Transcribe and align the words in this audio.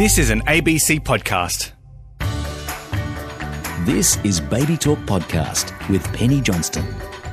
This 0.00 0.16
is 0.16 0.30
an 0.30 0.40
ABC 0.46 1.00
podcast. 1.00 1.72
This 3.84 4.16
is 4.24 4.40
Baby 4.40 4.78
Talk 4.78 4.98
Podcast 5.00 5.76
with 5.90 6.02
Penny 6.14 6.40
Johnston. 6.40 6.86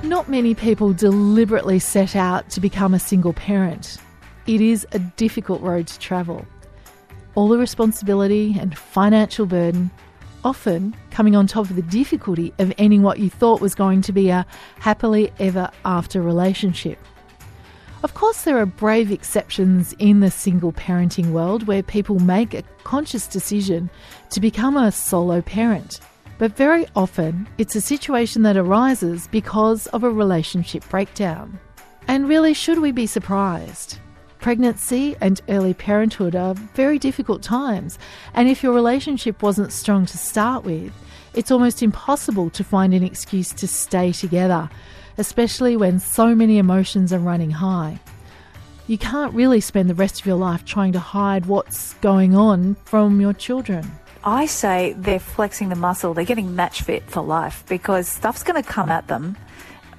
Not 0.04 0.28
many 0.28 0.54
people 0.54 0.92
deliberately 0.92 1.80
set 1.80 2.14
out 2.14 2.50
to 2.50 2.60
become 2.60 2.94
a 2.94 3.00
single 3.00 3.32
parent. 3.32 4.00
It 4.48 4.60
is 4.60 4.86
a 4.92 5.00
difficult 5.00 5.62
road 5.62 5.88
to 5.88 5.98
travel. 6.00 6.46
All 7.36 7.48
the 7.48 7.58
responsibility 7.58 8.58
and 8.60 8.78
financial 8.78 9.46
burden, 9.46 9.90
often 10.44 10.94
coming 11.10 11.38
on 11.38 11.48
top 11.48 11.70
of 11.70 11.78
the 11.78 11.84
difficulty 11.84 12.54
of 12.60 12.74
ending 12.78 13.02
what 13.02 13.20
you 13.20 13.30
thought 13.30 13.62
was 13.62 13.76
going 13.76 14.02
to 14.02 14.12
be 14.12 14.28
a 14.28 14.46
happily 14.80 15.32
ever 15.40 15.72
after 15.86 16.22
relationship. 16.22 17.00
Of 18.08 18.14
course, 18.14 18.44
there 18.44 18.58
are 18.58 18.66
brave 18.66 19.12
exceptions 19.12 19.94
in 20.00 20.22
the 20.22 20.32
single 20.32 20.72
parenting 20.72 21.32
world 21.32 21.68
where 21.68 21.84
people 21.84 22.20
make 22.20 22.54
a 22.54 22.64
conscious 22.86 23.28
decision 23.28 23.90
to 24.30 24.40
become 24.40 24.78
a 24.78 24.94
solo 24.94 25.42
parent. 25.42 26.00
But 26.38 26.56
very 26.56 26.88
often, 26.96 27.50
it's 27.58 27.76
a 27.76 27.82
situation 27.82 28.44
that 28.44 28.56
arises 28.56 29.28
because 29.28 29.88
of 29.88 30.06
a 30.06 30.10
relationship 30.10 30.88
breakdown. 30.88 31.60
And 32.08 32.30
really, 32.30 32.54
should 32.54 32.80
we 32.80 32.94
be 32.94 33.08
surprised? 33.08 34.00
Pregnancy 34.40 35.18
and 35.20 35.42
early 35.50 35.74
parenthood 35.74 36.34
are 36.34 36.54
very 36.54 36.98
difficult 37.00 37.44
times, 37.44 38.00
and 38.34 38.48
if 38.48 38.64
your 38.64 38.72
relationship 38.72 39.44
wasn't 39.44 39.74
strong 39.74 40.06
to 40.06 40.18
start 40.18 40.64
with, 40.64 40.94
it's 41.34 41.52
almost 41.52 41.84
impossible 41.84 42.52
to 42.52 42.64
find 42.64 42.94
an 42.94 43.04
excuse 43.04 43.52
to 43.52 43.68
stay 43.68 44.14
together, 44.14 44.70
especially 45.18 45.76
when 45.78 46.00
so 46.00 46.36
many 46.36 46.58
emotions 46.58 47.12
are 47.12 47.20
running 47.20 47.52
high. 47.52 48.00
You 48.88 48.98
can't 48.98 49.34
really 49.34 49.60
spend 49.60 49.90
the 49.90 49.96
rest 49.96 50.22
of 50.22 50.26
your 50.26 50.38
life 50.38 50.64
trying 50.64 50.94
to 50.94 51.00
hide 51.00 51.46
what's 51.46 51.94
going 51.96 52.36
on 52.36 52.76
from 52.86 53.20
your 53.20 53.34
children. 53.34 53.92
I 54.24 54.46
say 54.46 54.94
they're 54.98 55.20
flexing 55.20 55.70
the 55.70 55.76
muscle. 55.76 56.14
They're 56.14 56.26
getting 56.26 56.56
match 56.56 56.82
fit 56.82 57.04
for 57.10 57.22
life 57.22 57.64
because 57.68 58.08
stuff's 58.08 58.44
going 58.44 58.62
to 58.62 58.68
come 58.68 58.90
at 58.90 59.08
them. 59.08 59.38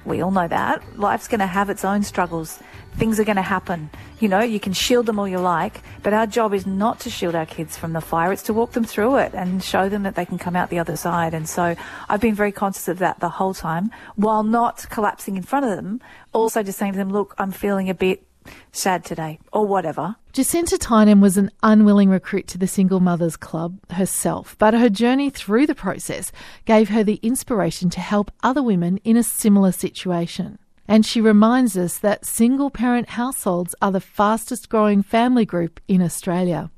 We 0.05 0.21
all 0.21 0.31
know 0.31 0.47
that. 0.47 0.97
Life's 0.97 1.27
going 1.27 1.39
to 1.39 1.47
have 1.47 1.69
its 1.69 1.83
own 1.83 2.03
struggles. 2.03 2.59
Things 2.95 3.19
are 3.19 3.23
going 3.23 3.35
to 3.35 3.41
happen. 3.41 3.89
You 4.19 4.27
know, 4.27 4.39
you 4.39 4.59
can 4.59 4.73
shield 4.73 5.05
them 5.05 5.19
all 5.19 5.27
you 5.27 5.37
like, 5.39 5.81
but 6.03 6.13
our 6.13 6.25
job 6.25 6.53
is 6.53 6.65
not 6.65 6.99
to 7.01 7.09
shield 7.09 7.35
our 7.35 7.45
kids 7.45 7.77
from 7.77 7.93
the 7.93 8.01
fire. 8.01 8.31
It's 8.33 8.43
to 8.43 8.53
walk 8.53 8.71
them 8.71 8.83
through 8.83 9.17
it 9.17 9.33
and 9.33 9.63
show 9.63 9.87
them 9.87 10.03
that 10.03 10.15
they 10.15 10.25
can 10.25 10.37
come 10.37 10.55
out 10.55 10.69
the 10.69 10.79
other 10.79 10.97
side. 10.97 11.33
And 11.33 11.47
so 11.47 11.75
I've 12.09 12.21
been 12.21 12.35
very 12.35 12.51
conscious 12.51 12.87
of 12.87 12.99
that 12.99 13.19
the 13.19 13.29
whole 13.29 13.53
time 13.53 13.91
while 14.15 14.43
not 14.43 14.85
collapsing 14.89 15.37
in 15.37 15.43
front 15.43 15.65
of 15.65 15.75
them. 15.75 16.01
Also 16.33 16.63
just 16.63 16.79
saying 16.79 16.93
to 16.93 16.97
them, 16.97 17.11
look, 17.11 17.35
I'm 17.37 17.51
feeling 17.51 17.89
a 17.89 17.93
bit 17.93 18.23
sad 18.71 19.03
today, 19.03 19.39
or 19.51 19.65
whatever. 19.65 20.15
Jacinta 20.33 20.77
Tynan 20.77 21.21
was 21.21 21.37
an 21.37 21.51
unwilling 21.63 22.09
recruit 22.09 22.47
to 22.47 22.57
the 22.57 22.67
Single 22.67 22.99
Mothers 22.99 23.35
Club 23.35 23.79
herself, 23.91 24.55
but 24.59 24.73
her 24.73 24.89
journey 24.89 25.29
through 25.29 25.65
the 25.67 25.75
process 25.75 26.31
gave 26.65 26.89
her 26.89 27.03
the 27.03 27.19
inspiration 27.23 27.89
to 27.89 27.99
help 27.99 28.31
other 28.43 28.61
women 28.61 28.97
in 29.03 29.17
a 29.17 29.23
similar 29.23 29.71
situation. 29.71 30.59
And 30.87 31.05
she 31.05 31.21
reminds 31.21 31.77
us 31.77 31.99
that 31.99 32.25
single 32.25 32.71
parent 32.71 33.09
households 33.09 33.75
are 33.79 33.91
the 33.91 34.01
fastest 34.01 34.69
growing 34.69 35.03
family 35.03 35.45
group 35.45 35.79
in 35.87 36.01
Australia. 36.01 36.71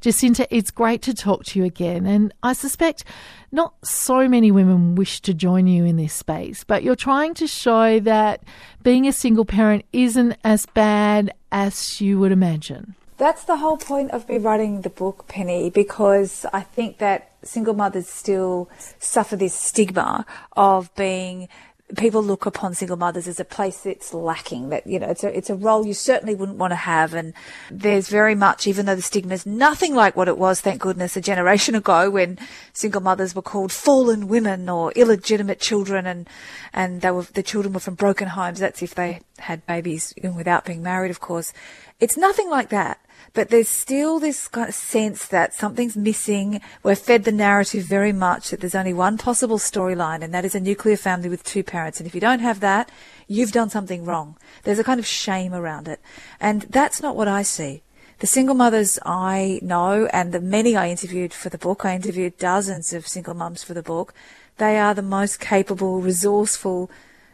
Jacinta, 0.00 0.46
it's 0.50 0.70
great 0.70 1.02
to 1.02 1.14
talk 1.14 1.44
to 1.46 1.58
you 1.58 1.64
again, 1.64 2.06
and 2.06 2.32
I 2.42 2.52
suspect 2.52 3.04
not 3.50 3.74
so 3.84 4.28
many 4.28 4.50
women 4.50 4.94
wish 4.94 5.20
to 5.20 5.34
join 5.34 5.66
you 5.66 5.84
in 5.84 5.96
this 5.96 6.14
space, 6.14 6.64
but 6.64 6.82
you're 6.82 6.96
trying 6.96 7.34
to 7.34 7.46
show 7.46 8.00
that 8.00 8.42
being 8.82 9.06
a 9.06 9.12
single 9.12 9.44
parent 9.44 9.84
isn't 9.92 10.36
as 10.44 10.66
bad 10.66 11.32
as 11.50 12.00
you 12.00 12.18
would 12.18 12.32
imagine. 12.32 12.94
That's 13.18 13.44
the 13.44 13.58
whole 13.58 13.76
point 13.76 14.10
of 14.10 14.28
me 14.28 14.38
writing 14.38 14.80
the 14.80 14.90
book, 14.90 15.28
Penny, 15.28 15.70
because 15.70 16.44
I 16.52 16.62
think 16.62 16.98
that 16.98 17.30
single 17.44 17.74
mothers 17.74 18.08
still 18.08 18.68
suffer 18.98 19.36
this 19.36 19.54
stigma 19.54 20.26
of 20.56 20.92
being 20.96 21.48
people 21.96 22.22
look 22.22 22.46
upon 22.46 22.74
single 22.74 22.96
mothers 22.96 23.28
as 23.28 23.38
a 23.38 23.44
place 23.44 23.78
that's 23.78 24.14
lacking. 24.14 24.70
That 24.70 24.86
you 24.86 24.98
know, 24.98 25.08
it's 25.08 25.24
a 25.24 25.36
it's 25.36 25.50
a 25.50 25.54
role 25.54 25.86
you 25.86 25.94
certainly 25.94 26.34
wouldn't 26.34 26.58
want 26.58 26.70
to 26.72 26.76
have. 26.76 27.14
And 27.14 27.34
there's 27.70 28.08
very 28.08 28.34
much, 28.34 28.66
even 28.66 28.86
though 28.86 28.94
the 28.94 29.02
stigma 29.02 29.34
is 29.34 29.46
nothing 29.46 29.94
like 29.94 30.16
what 30.16 30.28
it 30.28 30.38
was, 30.38 30.60
thank 30.60 30.80
goodness, 30.80 31.16
a 31.16 31.20
generation 31.20 31.74
ago 31.82 32.10
when 32.10 32.38
single 32.72 33.00
mothers 33.00 33.34
were 33.34 33.42
called 33.42 33.72
fallen 33.72 34.28
women 34.28 34.68
or 34.68 34.92
illegitimate 34.92 35.60
children, 35.60 36.06
and 36.06 36.28
and 36.72 37.00
they 37.00 37.10
were 37.10 37.22
the 37.22 37.42
children 37.42 37.74
were 37.74 37.80
from 37.80 37.94
broken 37.94 38.28
homes. 38.28 38.60
That's 38.60 38.82
if 38.82 38.94
they 38.94 39.20
had 39.38 39.66
babies 39.66 40.14
without 40.36 40.64
being 40.64 40.82
married, 40.82 41.10
of 41.10 41.20
course. 41.20 41.52
It's 42.00 42.16
nothing 42.16 42.50
like 42.50 42.70
that. 42.70 42.98
But 43.34 43.48
there's 43.48 43.68
still 43.68 44.18
this 44.18 44.48
kind 44.48 44.68
of 44.68 44.74
sense 44.74 45.26
that 45.26 45.54
something's 45.54 45.96
missing. 45.96 46.60
We're 46.82 46.94
fed 46.94 47.24
the 47.24 47.32
narrative 47.32 47.84
very 47.84 48.12
much 48.12 48.50
that 48.50 48.60
there's 48.60 48.74
only 48.74 48.92
one 48.92 49.18
possible 49.18 49.58
storyline, 49.58 50.22
and 50.22 50.34
that 50.34 50.44
is 50.44 50.54
a 50.54 50.60
nuclear 50.60 50.96
family 50.96 51.28
with 51.28 51.44
two 51.44 51.62
parents. 51.62 51.98
And 51.98 52.06
if 52.06 52.14
you 52.14 52.20
don't 52.20 52.40
have 52.40 52.60
that, 52.60 52.90
you've 53.26 53.52
done 53.52 53.70
something 53.70 54.04
wrong. 54.04 54.36
There's 54.64 54.78
a 54.78 54.84
kind 54.84 55.00
of 55.00 55.06
shame 55.06 55.54
around 55.54 55.88
it. 55.88 56.00
And 56.40 56.62
that's 56.62 57.00
not 57.00 57.16
what 57.16 57.28
I 57.28 57.42
see. 57.42 57.82
The 58.18 58.26
single 58.26 58.54
mothers 58.54 58.98
I 59.04 59.58
know, 59.62 60.06
and 60.12 60.32
the 60.32 60.40
many 60.40 60.76
I 60.76 60.88
interviewed 60.88 61.32
for 61.32 61.48
the 61.48 61.58
book, 61.58 61.84
I 61.84 61.96
interviewed 61.96 62.38
dozens 62.38 62.92
of 62.92 63.08
single 63.08 63.34
mums 63.34 63.64
for 63.64 63.74
the 63.74 63.82
book, 63.82 64.14
they 64.58 64.78
are 64.78 64.94
the 64.94 65.02
most 65.02 65.40
capable, 65.40 66.00
resourceful, 66.00 66.90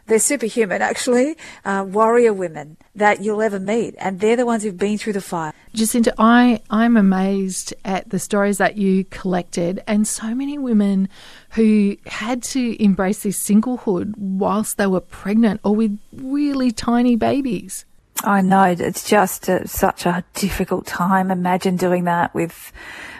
they're 0.09 0.19
superhuman, 0.19 0.81
actually, 0.81 1.37
uh, 1.65 1.85
warrior 1.87 2.33
women 2.33 2.77
that 2.95 3.21
you'll 3.21 3.41
ever 3.41 3.59
meet. 3.59 3.95
And 3.99 4.19
they're 4.19 4.35
the 4.35 4.45
ones 4.45 4.63
who've 4.63 4.77
been 4.77 4.97
through 4.97 5.13
the 5.13 5.21
fire. 5.21 5.53
Jacinta, 5.73 6.13
I, 6.17 6.61
I'm 6.69 6.97
amazed 6.97 7.73
at 7.85 8.09
the 8.09 8.19
stories 8.19 8.57
that 8.57 8.77
you 8.77 9.05
collected 9.05 9.81
and 9.87 10.07
so 10.07 10.35
many 10.35 10.57
women 10.57 11.07
who 11.51 11.95
had 12.07 12.43
to 12.43 12.83
embrace 12.83 13.23
this 13.23 13.41
singlehood 13.41 14.15
whilst 14.17 14.77
they 14.77 14.87
were 14.87 14.99
pregnant 14.99 15.61
or 15.63 15.75
with 15.75 15.97
really 16.11 16.71
tiny 16.71 17.15
babies. 17.15 17.85
I 18.23 18.41
know 18.41 18.63
it's 18.63 19.07
just 19.07 19.47
a, 19.47 19.65
such 19.67 20.05
a 20.05 20.25
difficult 20.33 20.85
time. 20.85 21.31
Imagine 21.31 21.77
doing 21.77 22.03
that 22.03 22.33
with 22.35 22.73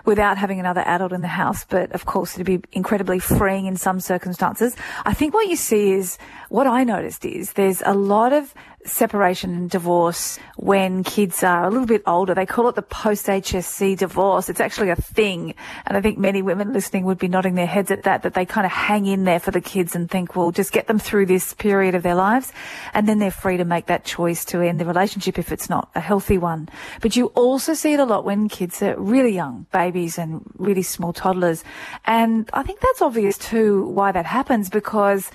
without 0.05 0.37
having 0.37 0.59
another 0.59 0.81
adult 0.81 1.13
in 1.13 1.21
the 1.21 1.27
house. 1.27 1.65
But 1.65 1.91
of 1.93 2.05
course, 2.05 2.33
it'd 2.33 2.45
be 2.45 2.61
incredibly 2.71 3.19
freeing 3.19 3.65
in 3.65 3.77
some 3.77 3.99
circumstances. 3.99 4.75
I 5.05 5.13
think 5.13 5.33
what 5.33 5.47
you 5.47 5.55
see 5.55 5.93
is 5.93 6.17
what 6.49 6.67
I 6.67 6.83
noticed 6.83 7.25
is 7.25 7.53
there's 7.53 7.81
a 7.85 7.93
lot 7.93 8.33
of 8.33 8.53
separation 8.85 9.53
and 9.53 9.69
divorce 9.69 10.39
when 10.55 11.03
kids 11.03 11.43
are 11.43 11.65
a 11.65 11.69
little 11.69 11.85
bit 11.85 12.03
older. 12.05 12.33
They 12.33 12.45
call 12.45 12.67
it 12.69 12.75
the 12.75 12.81
post 12.81 13.27
HSC 13.27 13.97
divorce. 13.97 14.49
It's 14.49 14.59
actually 14.59 14.89
a 14.89 14.95
thing. 14.95 15.53
And 15.85 15.97
I 15.97 16.01
think 16.01 16.17
many 16.17 16.41
women 16.41 16.73
listening 16.73 17.05
would 17.05 17.17
be 17.17 17.27
nodding 17.27 17.55
their 17.55 17.65
heads 17.65 17.91
at 17.91 18.03
that, 18.03 18.23
that 18.23 18.33
they 18.33 18.45
kind 18.45 18.65
of 18.65 18.71
hang 18.71 19.05
in 19.05 19.25
there 19.25 19.39
for 19.39 19.51
the 19.51 19.61
kids 19.61 19.95
and 19.95 20.09
think, 20.09 20.35
well, 20.35 20.51
just 20.51 20.71
get 20.71 20.87
them 20.87 20.99
through 20.99 21.25
this 21.25 21.53
period 21.53 21.95
of 21.95 22.03
their 22.03 22.15
lives. 22.15 22.51
And 22.93 23.07
then 23.07 23.19
they're 23.19 23.31
free 23.31 23.57
to 23.57 23.65
make 23.65 23.87
that 23.87 24.05
choice 24.05 24.45
to 24.45 24.61
end 24.61 24.79
the 24.79 24.85
relationship 24.85 25.37
if 25.37 25.51
it's 25.51 25.69
not 25.69 25.89
a 25.95 25.99
healthy 25.99 26.37
one. 26.37 26.69
But 27.01 27.15
you 27.15 27.27
also 27.27 27.73
see 27.73 27.93
it 27.93 27.99
a 27.99 28.05
lot 28.05 28.25
when 28.25 28.49
kids 28.49 28.81
are 28.81 28.99
really 28.99 29.33
young, 29.33 29.65
babies 29.71 30.17
and 30.17 30.41
really 30.57 30.83
small 30.83 31.13
toddlers. 31.13 31.63
And 32.05 32.49
I 32.53 32.63
think 32.63 32.79
that's 32.79 33.01
obvious 33.01 33.37
too 33.37 33.85
why 33.87 34.11
that 34.11 34.25
happens 34.25 34.69
because 34.69 35.31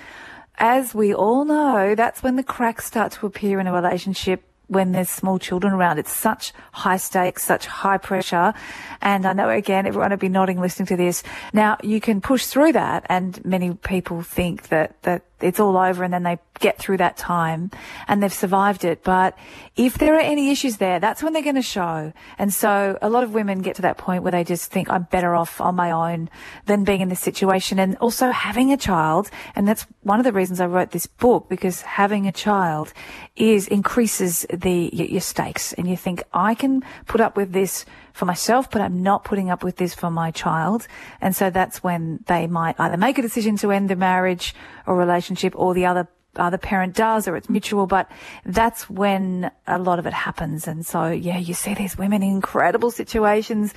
as 0.57 0.93
we 0.93 1.13
all 1.13 1.45
know, 1.45 1.95
that's 1.95 2.23
when 2.23 2.35
the 2.35 2.43
cracks 2.43 2.85
start 2.85 3.11
to 3.13 3.25
appear 3.25 3.59
in 3.59 3.67
a 3.67 3.73
relationship 3.73 4.43
when 4.67 4.91
there's 4.91 5.09
small 5.09 5.37
children 5.37 5.73
around. 5.73 5.99
It's 5.99 6.11
such 6.11 6.53
high 6.71 6.97
stakes, 6.97 7.43
such 7.43 7.65
high 7.67 7.97
pressure. 7.97 8.53
And 9.01 9.25
I 9.25 9.33
know 9.33 9.49
again, 9.49 9.85
everyone 9.85 10.09
will 10.09 10.17
be 10.17 10.29
nodding 10.29 10.59
listening 10.59 10.87
to 10.87 10.97
this. 10.97 11.23
Now 11.53 11.77
you 11.83 12.01
can 12.01 12.21
push 12.21 12.45
through 12.45 12.73
that 12.73 13.05
and 13.07 13.43
many 13.45 13.73
people 13.75 14.21
think 14.21 14.69
that, 14.69 15.01
that 15.03 15.23
it's 15.41 15.59
all 15.59 15.77
over 15.77 16.03
and 16.03 16.13
then 16.13 16.23
they 16.23 16.39
get 16.59 16.77
through 16.77 16.97
that 16.97 17.17
time 17.17 17.71
and 18.07 18.23
they've 18.23 18.33
survived 18.33 18.85
it. 18.85 19.03
But 19.03 19.37
if 19.75 19.97
there 19.97 20.15
are 20.15 20.19
any 20.19 20.51
issues 20.51 20.77
there, 20.77 20.99
that's 20.99 21.21
when 21.21 21.33
they're 21.33 21.43
going 21.43 21.55
to 21.55 21.61
show. 21.61 22.13
And 22.37 22.53
so 22.53 22.97
a 23.01 23.09
lot 23.09 23.23
of 23.23 23.33
women 23.33 23.61
get 23.61 23.75
to 23.75 23.81
that 23.83 23.97
point 23.97 24.23
where 24.23 24.31
they 24.31 24.43
just 24.43 24.71
think 24.71 24.89
I'm 24.89 25.03
better 25.03 25.35
off 25.35 25.59
on 25.59 25.75
my 25.75 25.91
own 25.91 26.29
than 26.65 26.83
being 26.83 27.01
in 27.01 27.09
this 27.09 27.19
situation 27.19 27.79
and 27.79 27.97
also 27.97 28.31
having 28.31 28.71
a 28.71 28.77
child. 28.77 29.29
And 29.55 29.67
that's 29.67 29.85
one 30.03 30.19
of 30.19 30.23
the 30.23 30.33
reasons 30.33 30.61
I 30.61 30.67
wrote 30.67 30.91
this 30.91 31.07
book 31.07 31.49
because 31.49 31.81
having 31.81 32.27
a 32.27 32.31
child 32.31 32.93
is 33.35 33.67
increases 33.67 34.45
the, 34.53 34.89
your 34.93 35.21
stakes 35.21 35.73
and 35.73 35.87
you 35.87 35.97
think 35.97 36.23
I 36.33 36.55
can 36.55 36.83
put 37.05 37.21
up 37.21 37.35
with 37.35 37.51
this 37.51 37.85
for 38.15 38.25
myself, 38.25 38.71
but 38.71 38.81
I'm 38.81 39.03
not 39.03 39.25
putting 39.25 39.49
up 39.49 39.61
with 39.61 39.75
this 39.75 39.93
for 39.93 40.09
my 40.09 40.31
child. 40.31 40.87
And 41.19 41.35
so 41.35 41.49
that's 41.49 41.83
when 41.83 42.23
they 42.27 42.47
might 42.47 42.79
either 42.79 42.95
make 42.95 43.17
a 43.17 43.21
decision 43.21 43.57
to 43.57 43.71
end 43.71 43.89
the 43.89 43.97
marriage 43.97 44.55
or 44.87 44.95
relationship 44.95 45.53
or 45.55 45.73
the 45.73 45.85
other 45.85 46.07
other 46.37 46.57
parent 46.57 46.93
does 46.93 47.29
or 47.29 47.37
it's 47.37 47.49
mutual, 47.49 47.87
but 47.87 48.11
that's 48.45 48.89
when 48.89 49.49
a 49.67 49.79
lot 49.79 49.99
of 49.99 50.05
it 50.05 50.11
happens. 50.11 50.67
And 50.67 50.85
so, 50.85 51.07
yeah, 51.07 51.37
you 51.37 51.53
see 51.53 51.73
these 51.73 51.97
women 51.97 52.23
in 52.23 52.29
incredible 52.29 52.91
situations 52.91 53.73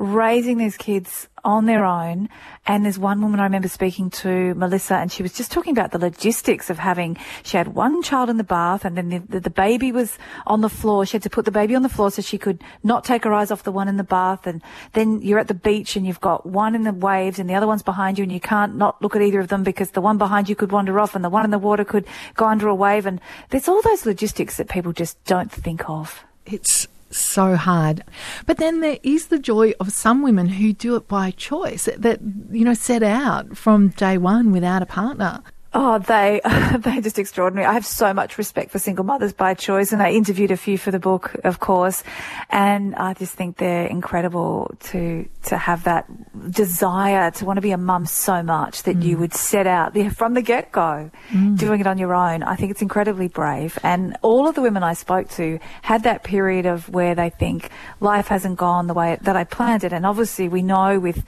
raising 0.00 0.56
these 0.56 0.78
kids 0.78 1.28
on 1.44 1.66
their 1.66 1.84
own. 1.84 2.28
And 2.66 2.84
there's 2.84 2.98
one 2.98 3.20
woman 3.20 3.38
I 3.38 3.44
remember 3.44 3.68
speaking 3.68 4.08
to, 4.10 4.54
Melissa, 4.54 4.96
and 4.96 5.12
she 5.12 5.22
was 5.22 5.34
just 5.34 5.52
talking 5.52 5.72
about 5.72 5.92
the 5.92 5.98
logistics 5.98 6.70
of 6.70 6.78
having, 6.78 7.18
she 7.42 7.58
had 7.58 7.68
one 7.68 8.02
child 8.02 8.30
in 8.30 8.38
the 8.38 8.44
bath 8.44 8.84
and 8.84 8.96
then 8.96 9.10
the, 9.10 9.18
the, 9.18 9.40
the, 9.40 9.50
baby 9.50 9.92
was 9.92 10.16
on 10.46 10.62
the 10.62 10.70
floor. 10.70 11.04
She 11.04 11.12
had 11.12 11.22
to 11.24 11.30
put 11.30 11.44
the 11.44 11.50
baby 11.50 11.74
on 11.74 11.82
the 11.82 11.88
floor 11.90 12.10
so 12.10 12.22
she 12.22 12.38
could 12.38 12.62
not 12.82 13.04
take 13.04 13.24
her 13.24 13.32
eyes 13.32 13.50
off 13.50 13.62
the 13.62 13.72
one 13.72 13.88
in 13.88 13.98
the 13.98 14.04
bath. 14.04 14.46
And 14.46 14.62
then 14.94 15.20
you're 15.20 15.38
at 15.38 15.48
the 15.48 15.54
beach 15.54 15.96
and 15.96 16.06
you've 16.06 16.20
got 16.20 16.46
one 16.46 16.74
in 16.74 16.84
the 16.84 16.92
waves 16.92 17.38
and 17.38 17.48
the 17.48 17.54
other 17.54 17.66
one's 17.66 17.82
behind 17.82 18.16
you 18.16 18.22
and 18.22 18.32
you 18.32 18.40
can't 18.40 18.76
not 18.76 19.00
look 19.02 19.14
at 19.14 19.22
either 19.22 19.40
of 19.40 19.48
them 19.48 19.62
because 19.62 19.90
the 19.90 20.00
one 20.00 20.16
behind 20.16 20.48
you 20.48 20.56
could 20.56 20.72
wander 20.72 20.98
off 20.98 21.14
and 21.14 21.22
the 21.22 21.28
one 21.28 21.44
in 21.44 21.50
the 21.50 21.58
water 21.58 21.84
could 21.84 22.06
go 22.36 22.46
under 22.46 22.68
a 22.68 22.74
wave. 22.74 23.04
And 23.04 23.20
there's 23.50 23.68
all 23.68 23.82
those 23.82 24.06
logistics 24.06 24.56
that 24.56 24.68
people 24.70 24.92
just 24.92 25.22
don't 25.24 25.52
think 25.52 25.88
of. 25.90 26.24
It's 26.46 26.88
so 27.10 27.56
hard. 27.56 28.04
But 28.46 28.58
then 28.58 28.80
there 28.80 28.98
is 29.02 29.28
the 29.28 29.38
joy 29.38 29.72
of 29.80 29.92
some 29.92 30.22
women 30.22 30.48
who 30.48 30.72
do 30.72 30.96
it 30.96 31.08
by 31.08 31.30
choice, 31.32 31.88
that, 31.96 32.20
you 32.50 32.64
know, 32.64 32.74
set 32.74 33.02
out 33.02 33.56
from 33.56 33.88
day 33.88 34.18
one 34.18 34.52
without 34.52 34.82
a 34.82 34.86
partner. 34.86 35.42
Oh, 35.72 35.98
they 36.00 36.40
they're 36.78 37.00
just 37.00 37.18
extraordinary. 37.18 37.66
I 37.66 37.74
have 37.74 37.86
so 37.86 38.12
much 38.12 38.38
respect 38.38 38.72
for 38.72 38.80
single 38.80 39.04
mothers 39.04 39.32
by 39.32 39.54
choice, 39.54 39.92
and 39.92 40.02
I 40.02 40.10
interviewed 40.10 40.50
a 40.50 40.56
few 40.56 40.76
for 40.76 40.90
the 40.90 40.98
book, 40.98 41.36
of 41.44 41.60
course, 41.60 42.02
and 42.48 42.94
I 42.96 43.14
just 43.14 43.34
think 43.34 43.58
they're 43.58 43.86
incredible 43.86 44.74
to 44.90 45.28
to 45.44 45.56
have 45.56 45.84
that 45.84 46.06
desire 46.48 47.30
to 47.32 47.44
want 47.44 47.56
to 47.56 47.60
be 47.60 47.72
a 47.72 47.78
mum 47.78 48.06
so 48.06 48.42
much 48.42 48.84
that 48.84 48.96
mm. 48.96 49.02
you 49.02 49.18
would 49.18 49.34
set 49.34 49.66
out 49.66 49.94
there 49.94 50.10
from 50.10 50.34
the 50.34 50.42
get 50.42 50.72
go, 50.72 51.10
mm. 51.28 51.58
doing 51.58 51.80
it 51.80 51.86
on 51.86 51.98
your 51.98 52.14
own. 52.14 52.42
I 52.42 52.56
think 52.56 52.70
it's 52.70 52.82
incredibly 52.82 53.28
brave, 53.28 53.78
and 53.82 54.16
all 54.22 54.48
of 54.48 54.54
the 54.54 54.62
women 54.62 54.82
I 54.82 54.94
spoke 54.94 55.28
to 55.30 55.58
had 55.82 56.04
that 56.04 56.24
period 56.24 56.66
of 56.66 56.88
where 56.88 57.14
they 57.14 57.30
think 57.30 57.70
life 58.00 58.28
hasn't 58.28 58.56
gone 58.56 58.86
the 58.86 58.94
way 58.94 59.18
that 59.20 59.36
I 59.36 59.44
planned 59.44 59.84
it, 59.84 59.92
and 59.92 60.06
obviously 60.06 60.48
we 60.48 60.62
know 60.62 60.98
with 60.98 61.24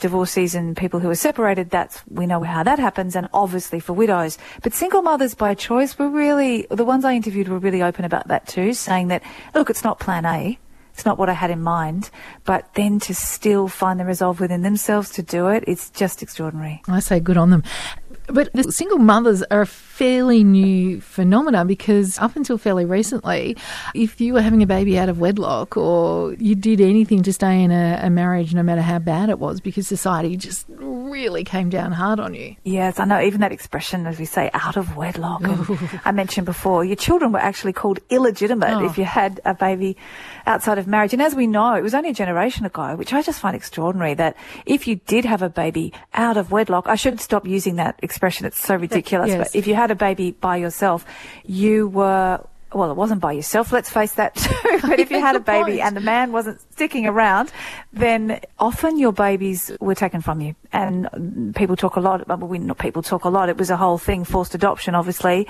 divorcees 0.00 0.54
and 0.54 0.76
people 0.76 1.00
who 1.00 1.08
are 1.08 1.14
separated, 1.14 1.70
that's, 1.70 2.02
we 2.08 2.26
know 2.26 2.42
how 2.42 2.62
that 2.62 2.78
happens, 2.78 3.16
and 3.16 3.28
obviously 3.32 3.80
for 3.80 3.92
widows. 3.92 4.36
But 4.62 4.74
single 4.74 5.00
mothers 5.00 5.34
by 5.34 5.54
choice 5.54 5.98
were 5.98 6.10
really, 6.10 6.66
the 6.70 6.84
ones 6.84 7.04
I 7.04 7.14
interviewed 7.14 7.48
were 7.48 7.60
really 7.60 7.82
open 7.82 8.04
about 8.04 8.28
that 8.28 8.46
too, 8.46 8.74
saying 8.74 9.08
that, 9.08 9.22
look, 9.54 9.70
it's 9.70 9.84
not 9.84 10.00
plan 10.00 10.26
A. 10.26 10.58
It's 10.94 11.04
not 11.04 11.18
what 11.18 11.28
I 11.28 11.32
had 11.32 11.50
in 11.50 11.62
mind, 11.62 12.10
but 12.44 12.74
then 12.74 13.00
to 13.00 13.14
still 13.14 13.68
find 13.68 13.98
the 13.98 14.04
resolve 14.04 14.40
within 14.40 14.62
themselves 14.62 15.10
to 15.10 15.22
do 15.22 15.48
it, 15.48 15.64
it's 15.66 15.90
just 15.90 16.22
extraordinary. 16.22 16.82
I 16.86 17.00
say 17.00 17.18
good 17.18 17.36
on 17.36 17.50
them. 17.50 17.62
But 18.26 18.52
the 18.52 18.64
single 18.64 18.98
mothers 18.98 19.42
are 19.44 19.62
a 19.62 19.66
fairly 19.92 20.42
new 20.42 21.02
phenomena 21.02 21.66
because 21.66 22.18
up 22.18 22.34
until 22.34 22.56
fairly 22.56 22.86
recently, 22.86 23.54
if 23.94 24.22
you 24.22 24.32
were 24.32 24.40
having 24.40 24.62
a 24.62 24.66
baby 24.66 24.98
out 24.98 25.10
of 25.10 25.20
wedlock 25.20 25.76
or 25.76 26.32
you 26.34 26.54
did 26.54 26.80
anything 26.80 27.22
to 27.22 27.30
stay 27.30 27.62
in 27.62 27.70
a, 27.70 28.00
a 28.02 28.08
marriage, 28.08 28.54
no 28.54 28.62
matter 28.62 28.80
how 28.80 28.98
bad 28.98 29.28
it 29.28 29.38
was, 29.38 29.60
because 29.60 29.86
society 29.86 30.34
just 30.34 30.64
really 31.12 31.44
came 31.44 31.68
down 31.68 31.92
hard 31.92 32.18
on 32.18 32.32
you. 32.32 32.56
Yes, 32.64 32.98
I 32.98 33.04
know. 33.04 33.20
Even 33.20 33.42
that 33.42 33.52
expression, 33.52 34.06
as 34.06 34.18
we 34.18 34.24
say, 34.24 34.50
out 34.54 34.78
of 34.78 34.96
wedlock. 34.96 35.42
I 36.06 36.10
mentioned 36.10 36.46
before, 36.46 36.86
your 36.86 36.96
children 36.96 37.30
were 37.30 37.38
actually 37.38 37.74
called 37.74 37.98
illegitimate 38.08 38.70
oh. 38.70 38.86
if 38.86 38.96
you 38.96 39.04
had 39.04 39.42
a 39.44 39.52
baby 39.52 39.98
outside 40.46 40.78
of 40.78 40.86
marriage. 40.86 41.12
And 41.12 41.20
as 41.20 41.34
we 41.34 41.46
know, 41.46 41.74
it 41.74 41.82
was 41.82 41.92
only 41.92 42.08
a 42.08 42.14
generation 42.14 42.64
ago, 42.64 42.96
which 42.96 43.12
I 43.12 43.20
just 43.20 43.40
find 43.40 43.54
extraordinary 43.54 44.14
that 44.14 44.36
if 44.64 44.88
you 44.88 44.96
did 45.06 45.26
have 45.26 45.42
a 45.42 45.50
baby 45.50 45.92
out 46.14 46.38
of 46.38 46.50
wedlock, 46.50 46.88
I 46.88 46.94
should 46.94 47.20
stop 47.20 47.46
using 47.46 47.76
that 47.76 48.00
expression. 48.02 48.46
It's 48.46 48.60
so 48.60 48.74
ridiculous. 48.74 49.28
Yes. 49.28 49.52
But 49.52 49.58
if 49.58 49.66
you 49.66 49.74
had 49.82 49.90
a 49.90 49.96
baby 49.96 50.32
by 50.32 50.56
yourself, 50.56 51.04
you 51.44 51.88
were 51.88 52.40
well, 52.74 52.90
it 52.90 52.96
wasn't 52.96 53.20
by 53.20 53.32
yourself, 53.32 53.72
let's 53.72 53.90
face 53.90 54.14
that 54.14 54.34
too. 54.34 54.78
but 54.82 54.98
if 54.98 55.10
you 55.10 55.20
had 55.20 55.36
a 55.36 55.40
baby 55.40 55.80
and 55.80 55.96
the 55.96 56.00
man 56.00 56.32
wasn't 56.32 56.60
sticking 56.72 57.06
around, 57.06 57.50
then 57.92 58.40
often 58.58 58.98
your 58.98 59.12
babies 59.12 59.70
were 59.80 59.94
taken 59.94 60.20
from 60.20 60.40
you. 60.40 60.54
And 60.72 61.54
people 61.54 61.76
talk 61.76 61.96
a 61.96 62.00
lot, 62.00 62.26
well, 62.26 62.38
we, 62.38 62.58
not 62.58 62.78
people 62.78 63.02
talk 63.02 63.24
a 63.24 63.28
lot, 63.28 63.48
it 63.48 63.58
was 63.58 63.70
a 63.70 63.76
whole 63.76 63.98
thing, 63.98 64.24
forced 64.24 64.54
adoption, 64.54 64.94
obviously, 64.94 65.46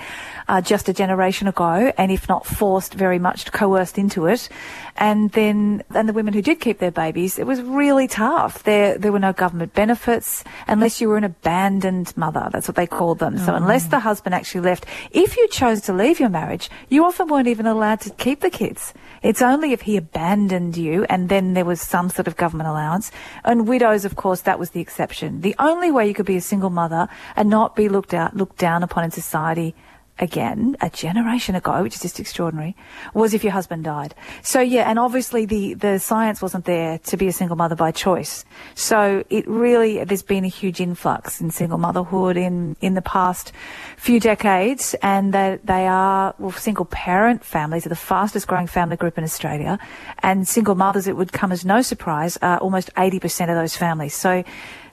uh, 0.47 0.61
just 0.61 0.89
a 0.89 0.93
generation 0.93 1.47
ago, 1.47 1.93
and 1.97 2.11
if 2.11 2.27
not 2.27 2.45
forced, 2.45 2.93
very 2.93 3.19
much 3.19 3.51
coerced 3.51 3.97
into 3.97 4.25
it. 4.27 4.49
And 4.97 5.31
then, 5.31 5.83
and 5.95 6.09
the 6.09 6.13
women 6.13 6.33
who 6.33 6.41
did 6.41 6.59
keep 6.59 6.79
their 6.79 6.91
babies, 6.91 7.39
it 7.39 7.47
was 7.47 7.61
really 7.61 8.07
tough. 8.07 8.63
There, 8.63 8.97
there 8.97 9.11
were 9.11 9.19
no 9.19 9.33
government 9.33 9.73
benefits 9.73 10.43
unless 10.67 10.99
you 10.99 11.07
were 11.07 11.17
an 11.17 11.23
abandoned 11.23 12.15
mother. 12.17 12.49
That's 12.51 12.67
what 12.67 12.75
they 12.75 12.87
called 12.87 13.19
them. 13.19 13.37
So 13.37 13.55
unless 13.55 13.87
the 13.87 13.99
husband 13.99 14.35
actually 14.35 14.61
left, 14.61 14.85
if 15.11 15.37
you 15.37 15.47
chose 15.47 15.81
to 15.81 15.93
leave 15.93 16.19
your 16.19 16.29
marriage, 16.29 16.69
you 16.89 17.05
often 17.13 17.27
weren't 17.27 17.47
even 17.47 17.67
allowed 17.67 18.01
to 18.01 18.09
keep 18.09 18.39
the 18.39 18.49
kids. 18.49 18.91
It's 19.21 19.43
only 19.43 19.71
if 19.71 19.81
he 19.81 19.97
abandoned 19.97 20.75
you 20.75 21.05
and 21.09 21.29
then 21.29 21.53
there 21.53 21.63
was 21.63 21.79
some 21.79 22.09
sort 22.09 22.27
of 22.27 22.35
government 22.37 22.67
allowance. 22.67 23.11
And 23.43 23.67
widows, 23.67 24.03
of 24.03 24.15
course, 24.15 24.41
that 24.41 24.57
was 24.57 24.71
the 24.71 24.81
exception. 24.81 25.41
The 25.41 25.55
only 25.59 25.91
way 25.91 26.07
you 26.07 26.15
could 26.15 26.25
be 26.25 26.37
a 26.37 26.41
single 26.41 26.71
mother 26.71 27.07
and 27.35 27.51
not 27.51 27.75
be 27.75 27.87
looked 27.87 28.15
out, 28.15 28.35
looked 28.35 28.57
down 28.57 28.81
upon 28.81 29.03
in 29.03 29.11
society 29.11 29.75
again 30.19 30.77
a 30.81 30.89
generation 30.89 31.55
ago, 31.55 31.81
which 31.81 31.95
is 31.95 32.01
just 32.01 32.19
extraordinary, 32.19 32.75
was 33.13 33.33
if 33.33 33.43
your 33.43 33.53
husband 33.53 33.83
died. 33.83 34.13
So 34.41 34.59
yeah, 34.61 34.89
and 34.89 34.99
obviously 34.99 35.45
the, 35.45 35.73
the 35.73 35.99
science 35.99 36.41
wasn't 36.41 36.65
there 36.65 36.99
to 36.99 37.17
be 37.17 37.27
a 37.27 37.33
single 37.33 37.55
mother 37.55 37.75
by 37.75 37.91
choice. 37.91 38.45
So 38.75 39.23
it 39.29 39.47
really, 39.47 40.03
there's 40.03 40.23
been 40.23 40.45
a 40.45 40.49
huge 40.49 40.79
influx 40.79 41.41
in 41.41 41.49
single 41.51 41.77
motherhood 41.77 42.37
in, 42.37 42.75
in 42.79 42.93
the 42.93 43.01
past 43.01 43.51
few 43.97 44.19
decades 44.19 44.95
and 45.01 45.33
that 45.33 45.65
they 45.65 45.87
are, 45.87 46.35
well, 46.37 46.51
single 46.51 46.85
parent 46.85 47.43
families 47.43 47.85
are 47.85 47.89
the 47.89 47.95
fastest 47.95 48.47
growing 48.47 48.67
family 48.67 48.97
group 48.97 49.17
in 49.17 49.23
Australia 49.23 49.79
and 50.19 50.47
single 50.47 50.75
mothers, 50.75 51.07
it 51.07 51.17
would 51.17 51.31
come 51.31 51.51
as 51.51 51.65
no 51.65 51.81
surprise, 51.81 52.37
are 52.41 52.59
almost 52.59 52.93
80% 52.95 53.49
of 53.49 53.55
those 53.55 53.75
families. 53.75 54.13
So 54.13 54.43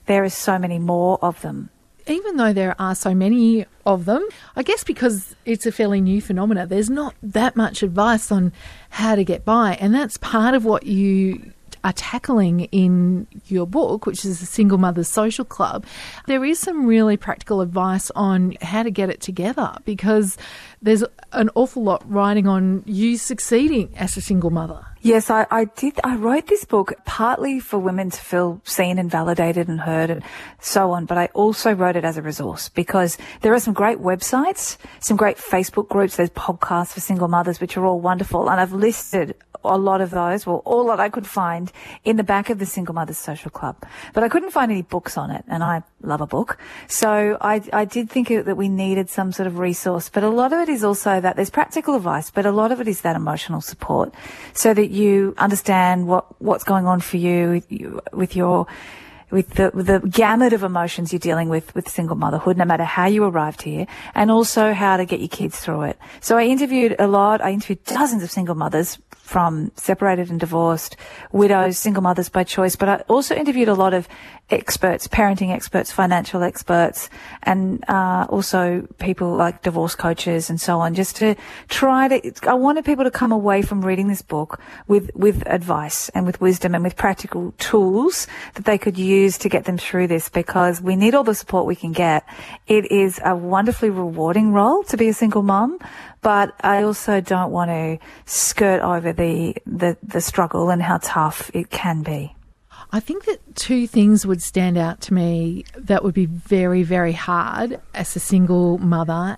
there 0.07 0.25
is 0.25 0.35
so 0.35 0.59
many 0.59 0.79
more 0.79 1.19
of 1.23 1.41
them 1.43 1.71
even 2.11 2.37
though 2.37 2.53
there 2.53 2.75
are 2.79 2.95
so 2.95 3.15
many 3.15 3.67
of 3.87 4.05
them, 4.05 4.27
I 4.57 4.63
guess 4.63 4.85
because 4.85 5.35
it's 5.45 5.67
a 5.67 5.73
fairly 5.73 6.01
new 6.01 6.21
phenomena, 6.21 6.67
there's 6.67 6.91
not 6.91 7.15
that 7.23 7.57
much 7.57 7.83
advice 7.83 8.31
on 8.31 8.53
how 8.91 9.15
to 9.15 9.25
get 9.25 9.45
by. 9.45 9.77
And 9.81 9.95
that's 9.95 10.17
part 10.19 10.55
of 10.55 10.65
what 10.65 10.85
you 10.85 11.53
are 11.85 11.93
tackling 11.93 12.61
in 12.73 13.27
your 13.47 13.67
book, 13.67 14.07
which 14.07 14.25
is 14.25 14.41
the 14.41 14.47
Single 14.47 14.79
Mothers 14.79 15.09
Social 15.09 15.45
Club, 15.45 15.87
there 16.27 16.45
is 16.45 16.59
some 16.59 16.87
really 16.87 17.17
practical 17.17 17.61
advice 17.61 18.11
on 18.13 18.57
how 18.61 18.83
to 18.83 18.91
get 18.91 19.11
it 19.11 19.21
together 19.21 19.77
because 19.85 20.37
there's 20.83 21.05
an 21.33 21.51
awful 21.55 21.83
lot 21.83 22.03
riding 22.11 22.47
on 22.47 22.83
you 22.87 23.17
succeeding 23.17 23.93
as 23.97 24.17
a 24.17 24.21
single 24.21 24.51
mother. 24.51 24.85
Yes, 25.03 25.31
I, 25.31 25.47
I, 25.51 25.65
did. 25.65 25.99
I 26.05 26.17
wrote 26.17 26.47
this 26.47 26.67
book 26.67 26.93
partly 27.07 27.59
for 27.59 27.79
women 27.79 28.11
to 28.11 28.21
feel 28.21 28.61
seen 28.65 28.99
and 28.99 29.11
validated 29.11 29.67
and 29.67 29.81
heard 29.81 30.11
and 30.11 30.23
so 30.61 30.91
on, 30.91 31.07
but 31.07 31.17
I 31.17 31.27
also 31.33 31.73
wrote 31.73 31.97
it 31.97 32.05
as 32.05 32.19
a 32.19 32.23
resource 32.23 32.69
because 32.69 33.17
there 33.41 33.55
are 33.55 33.61
some 33.61 33.73
great 33.73 33.99
websites, 33.99 34.77
some 35.01 35.17
great 35.17 35.39
Facebook 35.39 35.89
groups, 35.89 36.17
there's 36.17 36.29
podcasts 36.31 36.93
for 36.93 37.01
single 37.01 37.29
mothers, 37.29 37.63
which 37.63 37.79
are 37.79 37.87
all 37.87 37.99
wonderful. 37.99 38.51
And 38.51 38.61
I've 38.61 38.75
listed 38.75 39.37
a 39.65 39.79
lot 39.79 40.01
of 40.01 40.11
those, 40.11 40.47
well, 40.47 40.63
all 40.65 40.87
that 40.89 41.01
I 41.01 41.09
could 41.09 41.27
find 41.27 41.71
in 42.05 42.17
the 42.17 42.25
back 42.25 42.51
of 42.51 42.59
the 42.59 42.67
Single 42.67 42.95
Mothers 42.95 43.19
Social 43.19 43.51
Club. 43.51 43.77
But 44.15 44.25
I 44.25 44.29
couldn't 44.29 44.51
find 44.51 44.71
any 44.71 44.83
books 44.83 45.17
on 45.17 45.31
it, 45.31 45.45
and 45.49 45.63
I 45.63 45.83
love 46.03 46.21
a 46.21 46.27
book. 46.27 46.59
So 46.87 47.37
I, 47.41 47.63
I 47.73 47.85
did 47.85 48.11
think 48.11 48.29
that 48.29 48.57
we 48.57 48.69
needed 48.69 49.11
some 49.11 49.33
sort 49.33 49.47
of 49.47 49.59
resource. 49.59 50.09
But 50.09 50.25
a 50.25 50.31
lot 50.31 50.53
of 50.53 50.61
it 50.61 50.69
is 50.69 50.85
also 50.85 51.21
that 51.21 51.37
there's 51.37 51.51
practical 51.51 51.95
advice, 51.95 52.31
but 52.31 52.47
a 52.47 52.53
lot 52.53 52.73
of 52.73 52.81
it 52.81 52.89
is 52.89 53.03
that 53.03 53.17
emotional 53.17 53.61
support 53.61 54.15
so 54.53 54.75
that 54.75 54.91
you 54.91 55.35
understand 55.39 56.07
what, 56.07 56.41
what's 56.41 56.65
going 56.65 56.87
on 56.87 57.01
for 57.01 57.17
you 57.17 57.63
with 58.13 58.37
your 58.37 58.67
with 59.31 59.51
the, 59.51 59.71
the 59.71 60.01
gamut 60.09 60.53
of 60.53 60.63
emotions 60.63 61.13
you're 61.13 61.21
dealing 61.21 61.49
with 61.49 61.75
with 61.75 61.89
single 61.89 62.17
motherhood, 62.17 62.57
no 62.57 62.65
matter 62.65 62.85
how 62.85 63.07
you 63.07 63.25
arrived 63.25 63.63
here, 63.63 63.87
and 64.15 64.31
also 64.31 64.73
how 64.73 64.97
to 64.97 65.05
get 65.05 65.21
your 65.21 65.29
kids 65.29 65.61
through 65.61 65.83
it. 65.83 65.99
So 66.21 66.37
I 66.37 66.45
interviewed 66.45 66.97
a 66.99 67.07
lot. 67.07 67.41
I 67.41 67.53
interviewed 67.53 67.85
dozens 67.85 68.23
of 68.23 68.31
single 68.31 68.55
mothers 68.55 68.99
from 69.31 69.71
separated 69.77 70.29
and 70.29 70.41
divorced, 70.41 70.97
widows, 71.31 71.79
single 71.79 72.03
mothers 72.03 72.29
by 72.29 72.43
choice, 72.43 72.75
but 72.75 72.89
I 72.89 72.97
also 73.07 73.37
interviewed 73.37 73.69
a 73.69 73.75
lot 73.75 73.95
of 73.95 74.09
experts, 74.51 75.09
parenting 75.09 75.51
experts, 75.51 75.93
financial 75.93 76.43
experts, 76.43 77.09
and 77.43 77.85
uh, 77.89 78.27
also 78.29 78.87
people 78.99 79.35
like 79.35 79.63
divorce 79.63 79.95
coaches 79.95 80.51
and 80.51 80.61
so 80.61 80.81
on, 80.81 80.95
just 80.95 81.17
to 81.17 81.35
try 81.69 82.09
to. 82.09 82.33
I 82.49 82.55
wanted 82.55 82.85
people 82.85 83.05
to 83.05 83.11
come 83.11 83.33
away 83.33 83.63
from 83.63 83.85
reading 83.85 84.09
this 84.09 84.23
book 84.23 84.61
with 84.87 85.11
with 85.15 85.43
advice 85.47 86.09
and 86.11 86.27
with 86.27 86.41
wisdom 86.41 86.75
and 86.75 86.85
with 86.85 86.97
practical 86.97 87.53
tools 87.59 88.27
that 88.55 88.65
they 88.65 88.79
could 88.79 88.99
use 88.99 89.39
to 89.39 89.49
get 89.49 89.65
them 89.65 89.79
through 89.79 90.09
this 90.09 90.29
because 90.29 90.81
we 90.81 90.97
need 90.97 91.15
all 91.15 91.25
the 91.25 91.35
support 91.35 91.67
we 91.67 91.77
can 91.77 91.93
get. 91.93 92.25
It 92.67 92.91
is 92.91 93.21
a 93.25 93.35
wonderfully 93.35 93.91
rewarding 93.91 94.53
role 94.53 94.83
to 94.85 94.97
be 94.97 95.09
a 95.09 95.15
single 95.15 95.43
mom, 95.43 95.79
but 96.23 96.55
I 96.61 96.83
also 96.83 97.21
don't 97.21 97.51
want 97.51 97.71
to 97.71 97.99
skirt 98.27 98.83
over 98.83 99.13
the, 99.13 99.57
the, 99.67 99.97
the 100.03 100.21
struggle 100.21 100.71
and 100.71 100.83
how 100.83 100.99
tough 101.03 101.51
it 101.55 101.71
can 101.71 102.03
be. 102.03 102.35
I 102.93 102.99
think 102.99 103.25
that 103.27 103.55
two 103.55 103.87
things 103.87 104.27
would 104.27 104.43
stand 104.43 104.77
out 104.77 105.01
to 105.03 105.15
me 105.15 105.65
that 105.77 106.03
would 106.03 106.15
be 106.15 106.27
very, 106.27 106.83
very 106.83 107.13
hard 107.13 107.81
as 107.95 108.17
a 108.17 108.21
single 108.21 108.79
mother. 108.79 109.37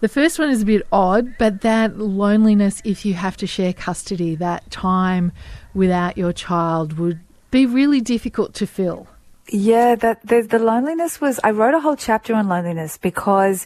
The 0.00 0.08
first 0.08 0.38
one 0.38 0.50
is 0.50 0.62
a 0.62 0.66
bit 0.66 0.86
odd, 0.92 1.36
but 1.38 1.62
that 1.62 1.98
loneliness 1.98 2.80
if 2.84 3.04
you 3.04 3.14
have 3.14 3.36
to 3.38 3.46
share 3.46 3.72
custody, 3.72 4.36
that 4.36 4.70
time 4.70 5.32
without 5.74 6.16
your 6.16 6.32
child 6.32 6.98
would 6.98 7.18
be 7.50 7.66
really 7.66 8.00
difficult 8.00 8.54
to 8.54 8.66
fill. 8.66 9.08
Yeah, 9.48 9.94
that 9.94 10.26
the, 10.26 10.58
loneliness 10.58 11.20
was. 11.20 11.38
I 11.44 11.52
wrote 11.52 11.74
a 11.74 11.78
whole 11.78 11.94
chapter 11.94 12.34
on 12.34 12.48
loneliness 12.48 12.98
because 12.98 13.64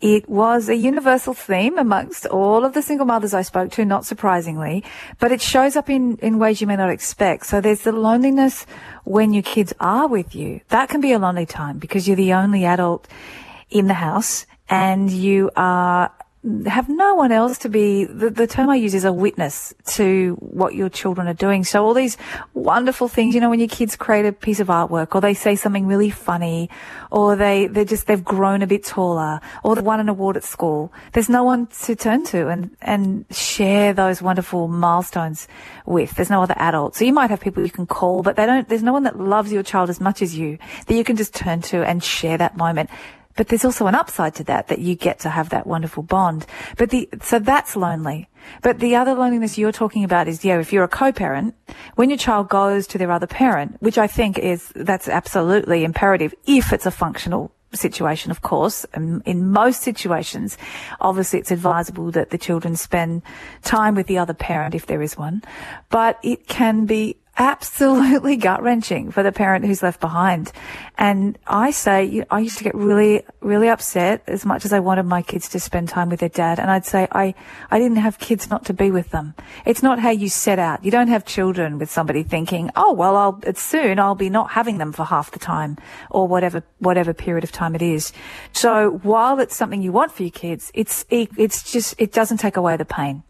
it 0.00 0.26
was 0.26 0.70
a 0.70 0.74
universal 0.74 1.34
theme 1.34 1.76
amongst 1.76 2.24
all 2.24 2.64
of 2.64 2.72
the 2.72 2.80
single 2.80 3.04
mothers 3.04 3.34
I 3.34 3.42
spoke 3.42 3.70
to, 3.72 3.84
not 3.84 4.06
surprisingly, 4.06 4.84
but 5.18 5.30
it 5.30 5.42
shows 5.42 5.76
up 5.76 5.90
in, 5.90 6.16
in 6.22 6.38
ways 6.38 6.62
you 6.62 6.66
may 6.66 6.76
not 6.76 6.88
expect. 6.88 7.44
So 7.44 7.60
there's 7.60 7.82
the 7.82 7.92
loneliness 7.92 8.64
when 9.04 9.34
your 9.34 9.42
kids 9.42 9.74
are 9.80 10.08
with 10.08 10.34
you. 10.34 10.60
That 10.68 10.88
can 10.88 11.02
be 11.02 11.12
a 11.12 11.18
lonely 11.18 11.46
time 11.46 11.78
because 11.78 12.08
you're 12.08 12.16
the 12.16 12.32
only 12.32 12.64
adult 12.64 13.06
in 13.68 13.86
the 13.86 13.94
house 13.94 14.46
and 14.70 15.10
you 15.10 15.50
are 15.56 16.10
have 16.66 16.88
no 16.88 17.14
one 17.14 17.32
else 17.32 17.58
to 17.58 17.68
be, 17.68 18.04
the, 18.04 18.30
the 18.30 18.46
term 18.46 18.70
I 18.70 18.76
use 18.76 18.94
is 18.94 19.04
a 19.04 19.12
witness 19.12 19.74
to 19.96 20.36
what 20.40 20.74
your 20.74 20.88
children 20.88 21.28
are 21.28 21.34
doing. 21.34 21.64
So 21.64 21.84
all 21.84 21.94
these 21.94 22.16
wonderful 22.54 23.08
things, 23.08 23.34
you 23.34 23.40
know, 23.40 23.50
when 23.50 23.58
your 23.58 23.68
kids 23.68 23.96
create 23.96 24.24
a 24.24 24.32
piece 24.32 24.60
of 24.60 24.68
artwork 24.68 25.14
or 25.14 25.20
they 25.20 25.34
say 25.34 25.56
something 25.56 25.86
really 25.86 26.10
funny 26.10 26.70
or 27.10 27.36
they, 27.36 27.66
they're 27.66 27.84
just, 27.84 28.06
they've 28.06 28.24
grown 28.24 28.62
a 28.62 28.66
bit 28.66 28.84
taller 28.84 29.40
or 29.62 29.74
they 29.74 29.82
won 29.82 30.00
an 30.00 30.08
award 30.08 30.36
at 30.36 30.44
school, 30.44 30.92
there's 31.12 31.28
no 31.28 31.44
one 31.44 31.66
to 31.82 31.94
turn 31.94 32.24
to 32.24 32.48
and, 32.48 32.70
and 32.80 33.26
share 33.30 33.92
those 33.92 34.22
wonderful 34.22 34.68
milestones 34.68 35.48
with. 35.84 36.14
There's 36.14 36.30
no 36.30 36.42
other 36.42 36.54
adult. 36.56 36.96
So 36.96 37.04
you 37.04 37.12
might 37.12 37.30
have 37.30 37.40
people 37.40 37.64
you 37.64 37.70
can 37.70 37.86
call, 37.86 38.22
but 38.22 38.36
they 38.36 38.46
don't, 38.46 38.68
there's 38.68 38.82
no 38.82 38.92
one 38.92 39.02
that 39.02 39.18
loves 39.18 39.52
your 39.52 39.62
child 39.62 39.90
as 39.90 40.00
much 40.00 40.22
as 40.22 40.36
you 40.36 40.58
that 40.86 40.94
you 40.94 41.04
can 41.04 41.16
just 41.16 41.34
turn 41.34 41.60
to 41.62 41.86
and 41.86 42.02
share 42.02 42.38
that 42.38 42.56
moment. 42.56 42.90
But 43.38 43.48
there's 43.48 43.64
also 43.64 43.86
an 43.86 43.94
upside 43.94 44.34
to 44.34 44.44
that, 44.44 44.66
that 44.66 44.80
you 44.80 44.96
get 44.96 45.20
to 45.20 45.30
have 45.30 45.50
that 45.50 45.64
wonderful 45.64 46.02
bond. 46.02 46.44
But 46.76 46.90
the, 46.90 47.08
so 47.22 47.38
that's 47.38 47.76
lonely. 47.76 48.28
But 48.62 48.80
the 48.80 48.96
other 48.96 49.14
loneliness 49.14 49.56
you're 49.56 49.70
talking 49.70 50.02
about 50.02 50.26
is, 50.26 50.44
yeah, 50.44 50.58
if 50.58 50.72
you're 50.72 50.82
a 50.82 50.88
co-parent, 50.88 51.54
when 51.94 52.10
your 52.10 52.18
child 52.18 52.48
goes 52.48 52.88
to 52.88 52.98
their 52.98 53.12
other 53.12 53.28
parent, 53.28 53.76
which 53.78 53.96
I 53.96 54.08
think 54.08 54.40
is, 54.40 54.72
that's 54.74 55.08
absolutely 55.08 55.84
imperative 55.84 56.34
if 56.46 56.72
it's 56.72 56.84
a 56.84 56.90
functional 56.90 57.52
situation, 57.72 58.32
of 58.32 58.42
course. 58.42 58.84
And 58.92 59.22
in 59.24 59.52
most 59.52 59.82
situations, 59.82 60.58
obviously 61.00 61.38
it's 61.38 61.52
advisable 61.52 62.10
that 62.10 62.30
the 62.30 62.38
children 62.38 62.74
spend 62.74 63.22
time 63.62 63.94
with 63.94 64.08
the 64.08 64.18
other 64.18 64.34
parent 64.34 64.74
if 64.74 64.86
there 64.86 65.02
is 65.02 65.16
one. 65.16 65.42
But 65.90 66.18
it 66.24 66.48
can 66.48 66.86
be 66.86 67.18
absolutely 67.38 68.36
gut 68.36 68.62
wrenching 68.62 69.10
for 69.12 69.22
the 69.22 69.30
parent 69.32 69.64
who's 69.64 69.82
left 69.82 70.00
behind. 70.00 70.52
And 70.98 71.38
I 71.46 71.70
say, 71.70 72.04
you 72.04 72.24
I 72.30 72.40
used 72.40 72.58
to 72.58 72.64
get 72.64 72.74
really, 72.74 73.22
really 73.40 73.68
upset 73.68 74.22
as 74.26 74.44
much 74.44 74.64
as 74.64 74.72
I 74.72 74.80
wanted 74.80 75.04
my 75.04 75.22
kids 75.22 75.48
to 75.50 75.60
spend 75.60 75.88
time 75.88 76.08
with 76.08 76.20
their 76.20 76.28
dad. 76.28 76.58
And 76.58 76.70
I'd 76.70 76.84
say, 76.84 77.06
I, 77.12 77.34
I 77.70 77.78
didn't 77.78 77.98
have 77.98 78.18
kids 78.18 78.50
not 78.50 78.64
to 78.66 78.74
be 78.74 78.90
with 78.90 79.10
them. 79.10 79.34
It's 79.64 79.82
not 79.82 80.00
how 80.00 80.10
you 80.10 80.28
set 80.28 80.58
out. 80.58 80.84
You 80.84 80.90
don't 80.90 81.08
have 81.08 81.24
children 81.24 81.78
with 81.78 81.90
somebody 81.90 82.24
thinking, 82.24 82.70
oh, 82.74 82.92
well, 82.92 83.16
I'll, 83.16 83.40
it's 83.46 83.62
soon 83.62 84.00
I'll 84.00 84.16
be 84.16 84.30
not 84.30 84.50
having 84.50 84.78
them 84.78 84.92
for 84.92 85.04
half 85.04 85.30
the 85.30 85.38
time 85.38 85.78
or 86.10 86.26
whatever, 86.26 86.64
whatever 86.80 87.14
period 87.14 87.44
of 87.44 87.52
time 87.52 87.76
it 87.76 87.82
is. 87.82 88.12
So 88.52 88.98
while 89.02 89.38
it's 89.38 89.56
something 89.56 89.80
you 89.80 89.92
want 89.92 90.10
for 90.10 90.24
your 90.24 90.32
kids, 90.32 90.72
it's, 90.74 91.04
it, 91.08 91.30
it's 91.36 91.70
just, 91.70 91.94
it 91.98 92.12
doesn't 92.12 92.38
take 92.38 92.56
away 92.56 92.76
the 92.76 92.84
pain 92.84 93.22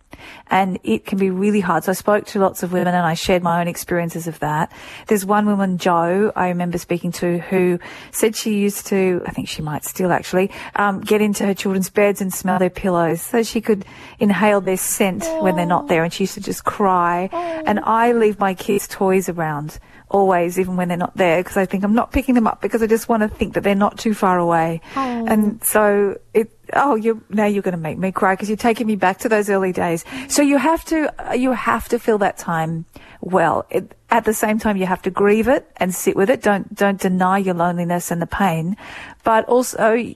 and 0.48 0.78
it 0.82 1.04
can 1.04 1.18
be 1.18 1.30
really 1.30 1.60
hard. 1.60 1.84
So 1.84 1.90
I 1.90 1.94
spoke 1.94 2.26
to 2.26 2.38
lots 2.38 2.62
of 2.62 2.72
women 2.72 2.94
and 2.94 3.06
I 3.06 3.14
shared 3.14 3.42
my 3.42 3.60
own 3.60 3.68
experiences 3.68 4.26
of 4.26 4.38
that. 4.40 4.72
There's 5.06 5.25
one 5.25 5.46
woman, 5.46 5.78
Jo, 5.78 6.32
I 6.34 6.48
remember 6.48 6.78
speaking 6.78 7.12
to, 7.12 7.38
who 7.38 7.78
said 8.10 8.37
she 8.37 8.58
used 8.58 8.87
to, 8.88 9.22
I 9.26 9.30
think 9.30 9.48
she 9.48 9.62
might 9.62 9.84
still 9.84 10.12
actually, 10.12 10.50
um, 10.76 11.00
get 11.00 11.20
into 11.20 11.44
her 11.44 11.54
children's 11.54 11.90
beds 11.90 12.20
and 12.20 12.32
smell 12.32 12.58
their 12.58 12.70
pillows 12.70 13.20
so 13.20 13.42
she 13.42 13.60
could 13.60 13.84
inhale 14.18 14.60
their 14.60 14.76
scent 14.76 15.25
when 15.42 15.56
they're 15.56 15.66
not 15.66 15.88
there 15.88 16.04
and 16.04 16.12
she 16.12 16.25
used 16.25 16.34
to 16.34 16.40
just 16.40 16.64
cry. 16.64 17.28
And 17.32 17.80
I 17.80 18.12
leave 18.12 18.38
my 18.38 18.54
kids' 18.54 18.88
toys 18.88 19.28
around 19.28 19.78
always, 20.11 20.59
even 20.59 20.77
when 20.77 20.88
they're 20.88 20.97
not 20.97 21.17
there, 21.17 21.41
because 21.43 21.57
I 21.57 21.67
think 21.67 21.85
I'm 21.85 21.95
not 21.95 22.12
picking 22.12 22.35
them 22.35 22.47
up 22.47 22.61
because 22.61 22.83
I 22.83 22.87
just 22.87 23.09
want 23.09 23.23
to 23.23 23.29
think 23.29 23.55
that 23.55 23.62
they're 23.62 23.75
not 23.75 23.99
too 23.99 24.15
far 24.15 24.38
away. 24.38 24.81
Oh. 24.97 25.27
And 25.27 25.62
so 25.65 26.19
it, 26.35 26.50
oh, 26.73 26.95
you 26.95 27.23
now 27.29 27.47
you're 27.47 27.62
going 27.62 27.73
to 27.73 27.81
make 27.81 27.99
me 27.99 28.12
cry 28.12 28.35
because 28.35 28.49
you're 28.49 28.57
taking 28.57 28.87
me 28.87 28.97
back 28.97 29.19
to 29.19 29.29
those 29.29 29.50
early 29.50 29.73
days. 29.73 30.05
So 30.29 30.43
you 30.43 30.59
have 30.59 30.85
to, 30.87 31.12
you 31.37 31.53
have 31.53 31.88
to 31.88 31.99
fill 31.99 32.19
that 32.19 32.38
time 32.38 32.87
well. 33.21 33.67
It, 33.71 33.95
at 34.11 34.25
the 34.25 34.35
same 34.35 34.59
time, 34.59 34.77
you 34.77 34.87
have 34.87 35.03
to 35.03 35.11
grieve 35.11 35.49
it 35.49 35.71
and 35.77 35.95
sit 35.95 36.17
with 36.17 36.31
it. 36.31 36.43
Don't, 36.43 36.75
don't 36.75 37.00
deny 37.00 37.38
your 37.38 37.55
loneliness 37.55 38.11
and 38.11 38.23
the 38.23 38.27
pain, 38.27 38.77
but 39.25 39.45
also 39.47 40.15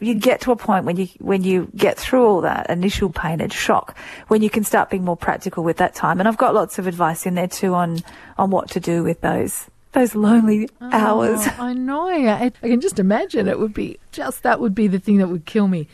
you 0.00 0.14
get 0.14 0.40
to 0.42 0.52
a 0.52 0.56
point 0.56 0.84
when 0.84 0.96
you 0.96 1.08
when 1.18 1.42
you 1.42 1.68
get 1.76 1.98
through 1.98 2.24
all 2.26 2.40
that 2.42 2.70
initial 2.70 3.10
pain 3.10 3.40
and 3.40 3.52
shock, 3.52 3.96
when 4.28 4.42
you 4.42 4.48
can 4.50 4.64
start 4.64 4.90
being 4.90 5.04
more 5.04 5.16
practical 5.16 5.64
with 5.64 5.76
that 5.78 5.94
time. 5.94 6.20
And 6.20 6.28
I've 6.28 6.38
got 6.38 6.54
lots 6.54 6.78
of 6.78 6.86
advice 6.86 7.26
in 7.26 7.34
there 7.34 7.48
too 7.48 7.74
on 7.74 7.98
on 8.38 8.50
what 8.50 8.70
to 8.70 8.80
do 8.80 9.02
with 9.02 9.20
those 9.20 9.66
those 9.92 10.14
lonely 10.14 10.68
Oh, 10.80 10.88
hours. 10.90 11.46
I 11.58 11.74
know. 11.74 12.08
I, 12.08 12.52
I 12.62 12.68
can 12.68 12.80
just 12.80 12.98
imagine 12.98 13.48
it 13.48 13.58
would 13.58 13.74
be 13.74 13.98
just 14.10 14.42
that 14.42 14.60
would 14.60 14.74
be 14.74 14.86
the 14.86 14.98
thing 14.98 15.18
that 15.18 15.28
would 15.28 15.44
kill 15.44 15.68
me. 15.68 15.88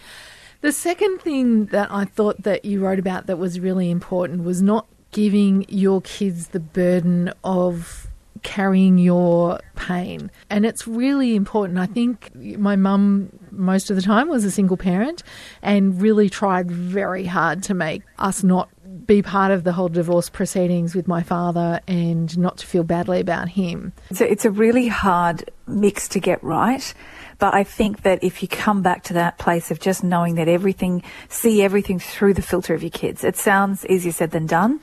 The 0.60 0.72
second 0.72 1.20
thing 1.20 1.66
that 1.66 1.90
I 1.90 2.04
thought 2.04 2.42
that 2.42 2.64
you 2.64 2.80
wrote 2.80 2.98
about 2.98 3.26
that 3.26 3.38
was 3.38 3.60
really 3.60 3.90
important 3.90 4.44
was 4.44 4.60
not 4.60 4.86
giving 5.12 5.64
your 5.68 6.00
kids 6.02 6.48
the 6.48 6.60
burden 6.60 7.32
of 7.44 8.07
carrying 8.42 8.98
your 8.98 9.60
pain. 9.76 10.30
And 10.50 10.66
it's 10.66 10.86
really 10.86 11.36
important. 11.36 11.78
I 11.78 11.86
think 11.86 12.34
my 12.34 12.76
mum, 12.76 13.30
most 13.50 13.90
of 13.90 13.96
the 13.96 14.02
time, 14.02 14.28
was 14.28 14.44
a 14.44 14.50
single 14.50 14.76
parent 14.76 15.22
and 15.62 16.00
really 16.00 16.28
tried 16.28 16.70
very 16.70 17.24
hard 17.24 17.62
to 17.64 17.74
make 17.74 18.02
us 18.18 18.42
not 18.42 18.68
be 19.06 19.22
part 19.22 19.50
of 19.50 19.64
the 19.64 19.72
whole 19.72 19.88
divorce 19.88 20.28
proceedings 20.28 20.94
with 20.94 21.08
my 21.08 21.22
father 21.22 21.80
and 21.86 22.36
not 22.38 22.58
to 22.58 22.66
feel 22.66 22.84
badly 22.84 23.20
about 23.20 23.48
him. 23.48 23.92
So 24.12 24.24
it's 24.24 24.44
a 24.44 24.50
really 24.50 24.88
hard 24.88 25.50
mix 25.66 26.08
to 26.08 26.20
get 26.20 26.42
right. 26.42 26.92
But 27.38 27.54
I 27.54 27.64
think 27.64 28.02
that 28.02 28.24
if 28.24 28.42
you 28.42 28.48
come 28.48 28.82
back 28.82 29.04
to 29.04 29.12
that 29.14 29.38
place 29.38 29.70
of 29.70 29.78
just 29.78 30.02
knowing 30.02 30.34
that 30.36 30.48
everything, 30.48 31.02
see 31.28 31.62
everything 31.62 31.98
through 31.98 32.34
the 32.34 32.42
filter 32.42 32.74
of 32.74 32.82
your 32.82 32.90
kids, 32.90 33.22
it 33.22 33.36
sounds 33.36 33.86
easier 33.86 34.12
said 34.12 34.32
than 34.32 34.46
done, 34.46 34.80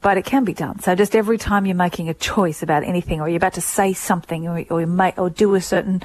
but 0.00 0.16
it 0.16 0.24
can 0.24 0.44
be 0.44 0.54
done. 0.54 0.78
So 0.78 0.94
just 0.94 1.16
every 1.16 1.38
time 1.38 1.66
you're 1.66 1.74
making 1.74 2.08
a 2.08 2.14
choice 2.14 2.62
about 2.62 2.84
anything 2.84 3.20
or 3.20 3.28
you're 3.28 3.36
about 3.38 3.54
to 3.54 3.60
say 3.60 3.92
something 3.92 4.46
or, 4.46 4.64
or, 4.70 4.86
make, 4.86 5.18
or 5.18 5.28
do 5.28 5.54
a 5.56 5.60
certain 5.60 6.02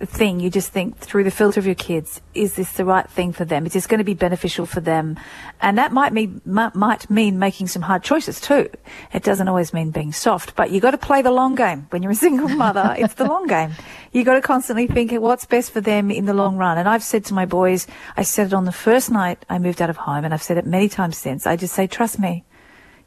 thing, 0.00 0.40
you 0.40 0.48
just 0.48 0.72
think 0.72 0.96
through 0.96 1.24
the 1.24 1.30
filter 1.30 1.60
of 1.60 1.66
your 1.66 1.74
kids, 1.74 2.22
is 2.32 2.54
this 2.54 2.72
the 2.72 2.86
right 2.86 3.08
thing 3.10 3.32
for 3.32 3.44
them? 3.44 3.66
Is 3.66 3.74
this 3.74 3.86
going 3.86 3.98
to 3.98 4.04
be 4.04 4.14
beneficial 4.14 4.64
for 4.64 4.80
them? 4.80 5.18
And 5.60 5.76
that 5.76 5.92
might 5.92 6.14
mean, 6.14 6.40
might 6.46 7.10
mean 7.10 7.38
making 7.38 7.66
some 7.66 7.82
hard 7.82 8.02
choices 8.02 8.40
too. 8.40 8.70
It 9.12 9.22
doesn't 9.22 9.46
always 9.46 9.74
mean 9.74 9.90
being 9.90 10.12
soft, 10.12 10.56
but 10.56 10.70
you 10.70 10.80
got 10.80 10.92
to 10.92 10.98
play 10.98 11.20
the 11.20 11.30
long 11.30 11.54
game. 11.54 11.86
When 11.90 12.02
you're 12.02 12.12
a 12.12 12.16
single 12.16 12.48
mother, 12.64 12.94
it's 12.98 13.14
the 13.14 13.26
long 13.26 13.46
game. 13.46 13.72
You 14.12 14.24
got 14.24 14.34
to 14.34 14.40
constantly 14.40 14.86
think 14.86 15.12
what's 15.12 15.44
best 15.44 15.70
for 15.70 15.82
them 15.82 16.10
in 16.10 16.24
the 16.24 16.34
long 16.34 16.56
run. 16.56 16.78
And 16.78 16.88
I've 16.88 17.04
said 17.04 17.26
to 17.26 17.34
my 17.34 17.44
boys, 17.44 17.86
I 18.16 18.22
said 18.22 18.46
it 18.48 18.54
on 18.54 18.64
the 18.64 18.72
first 18.72 19.10
night 19.10 19.44
I 19.50 19.58
moved 19.58 19.82
out 19.82 19.90
of 19.90 19.98
home 19.98 20.24
and 20.24 20.32
I've 20.32 20.42
said 20.42 20.56
it 20.56 20.64
many 20.64 20.88
times 20.88 21.18
since. 21.18 21.46
I 21.46 21.56
just 21.56 21.74
say, 21.74 21.86
trust 21.86 22.18
me. 22.18 22.44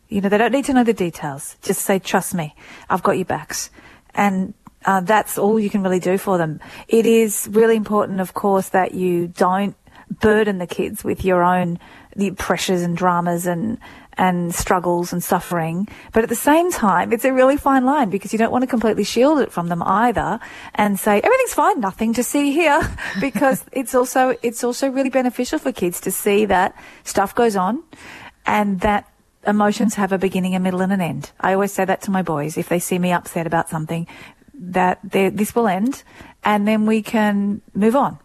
You 0.09 0.21
know, 0.21 0.29
they 0.29 0.37
don't 0.37 0.51
need 0.51 0.65
to 0.65 0.73
know 0.73 0.83
the 0.83 0.93
details. 0.93 1.57
Just 1.61 1.81
say, 1.81 1.99
trust 1.99 2.33
me, 2.33 2.55
I've 2.89 3.03
got 3.03 3.17
your 3.17 3.25
backs. 3.25 3.69
And 4.15 4.53
uh, 4.85 5.01
that's 5.01 5.37
all 5.37 5.59
you 5.59 5.69
can 5.69 5.83
really 5.83 5.99
do 5.99 6.17
for 6.17 6.37
them. 6.37 6.59
It 6.87 7.05
is 7.05 7.47
really 7.51 7.75
important, 7.75 8.21
of 8.21 8.33
course, 8.33 8.69
that 8.69 8.93
you 8.93 9.27
don't 9.27 9.75
burden 10.09 10.57
the 10.57 10.67
kids 10.67 11.03
with 11.03 11.25
your 11.25 11.43
own 11.43 11.79
the 12.15 12.31
pressures 12.31 12.81
and 12.81 12.97
dramas 12.97 13.45
and 13.45 13.77
and 14.19 14.55
struggles 14.55 15.13
and 15.13 15.23
suffering. 15.23 15.87
But 16.11 16.23
at 16.23 16.29
the 16.29 16.35
same 16.35 16.71
time, 16.71 17.13
it's 17.13 17.23
a 17.23 17.31
really 17.31 17.55
fine 17.55 17.85
line 17.85 18.09
because 18.09 18.33
you 18.33 18.39
don't 18.39 18.51
want 18.51 18.63
to 18.63 18.67
completely 18.67 19.03
shield 19.03 19.39
it 19.39 19.51
from 19.51 19.67
them 19.67 19.83
either 19.83 20.39
and 20.73 20.99
say 20.99 21.21
everything's 21.21 21.53
fine, 21.53 21.79
nothing 21.79 22.15
to 22.15 22.23
see 22.23 22.51
here, 22.51 22.81
because 23.21 23.63
it's 23.71 23.93
also 23.93 24.35
it's 24.41 24.63
also 24.63 24.89
really 24.89 25.11
beneficial 25.11 25.59
for 25.59 25.71
kids 25.71 26.01
to 26.01 26.11
see 26.11 26.45
that 26.45 26.75
stuff 27.03 27.35
goes 27.35 27.55
on 27.55 27.83
and 28.45 28.79
that 28.79 29.07
emotions 29.48 29.96
have 29.96 30.12
a 30.12 30.18
beginning, 30.18 30.54
a 30.54 30.60
middle, 30.60 30.82
and 30.82 30.92
an 30.92 31.01
end. 31.01 31.32
I 31.39 31.54
always 31.54 31.72
say 31.72 31.86
that 31.86 32.01
to 32.04 32.12
my 32.12 32.22
boys 32.22 32.58
if 32.58 32.70
they 32.70 32.80
see 32.80 33.00
me 33.00 33.12
upset 33.12 33.48
about 33.48 33.70
something, 33.70 34.06
that 34.54 35.00
this 35.04 35.56
will 35.56 35.68
end, 35.68 36.04
and 36.44 36.68
then 36.68 36.86
we 36.86 37.01
can 37.01 37.62
move 37.74 37.96
on. 37.96 38.20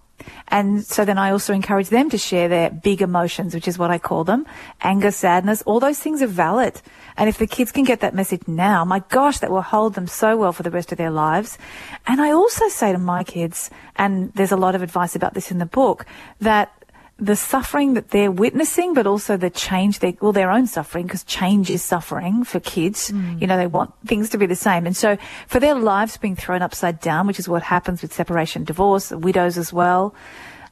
And 0.48 0.84
so 0.84 1.04
then 1.04 1.18
I 1.18 1.32
also 1.32 1.52
encourage 1.52 1.88
them 1.88 2.08
to 2.10 2.18
share 2.18 2.48
their 2.48 2.70
big 2.70 3.02
emotions, 3.02 3.54
which 3.54 3.66
is 3.66 3.76
what 3.76 3.90
I 3.90 3.98
call 3.98 4.22
them 4.22 4.46
anger, 4.80 5.10
sadness, 5.10 5.62
all 5.62 5.80
those 5.80 5.98
things 5.98 6.22
are 6.22 6.28
valid. 6.28 6.80
And 7.16 7.28
if 7.28 7.38
the 7.38 7.46
kids 7.46 7.72
can 7.72 7.84
get 7.84 8.00
that 8.00 8.14
message 8.14 8.46
now, 8.46 8.84
my 8.84 9.00
gosh, 9.08 9.38
that 9.38 9.50
will 9.50 9.62
hold 9.62 9.94
them 9.94 10.06
so 10.06 10.36
well 10.36 10.52
for 10.52 10.62
the 10.62 10.70
rest 10.70 10.92
of 10.92 10.98
their 10.98 11.10
lives. 11.10 11.58
And 12.06 12.20
I 12.20 12.30
also 12.30 12.68
say 12.68 12.92
to 12.92 12.98
my 12.98 13.24
kids, 13.24 13.68
and 13.96 14.32
there's 14.34 14.52
a 14.52 14.56
lot 14.56 14.74
of 14.74 14.82
advice 14.82 15.16
about 15.16 15.34
this 15.34 15.50
in 15.50 15.58
the 15.58 15.66
book, 15.66 16.06
that 16.40 16.72
the 17.18 17.36
suffering 17.36 17.94
that 17.94 18.08
they're 18.10 18.30
witnessing, 18.30 18.94
but 18.94 19.06
also 19.06 19.36
the 19.36 19.50
change, 19.50 20.00
they, 20.00 20.16
well, 20.20 20.32
their 20.32 20.50
own 20.50 20.66
suffering, 20.66 21.06
because 21.06 21.24
change 21.24 21.70
is 21.70 21.82
suffering 21.82 22.44
for 22.44 22.58
kids. 22.60 23.10
Mm. 23.10 23.40
You 23.40 23.46
know, 23.46 23.56
they 23.56 23.66
want 23.66 23.94
things 24.06 24.28
to 24.30 24.38
be 24.38 24.46
the 24.46 24.56
same. 24.56 24.86
And 24.86 24.96
so 24.96 25.16
for 25.46 25.60
their 25.60 25.74
lives 25.74 26.16
being 26.16 26.36
thrown 26.36 26.62
upside 26.62 27.00
down, 27.00 27.26
which 27.26 27.38
is 27.38 27.48
what 27.48 27.62
happens 27.62 28.02
with 28.02 28.12
separation, 28.12 28.64
divorce, 28.64 29.10
widows 29.10 29.56
as 29.56 29.72
well, 29.72 30.14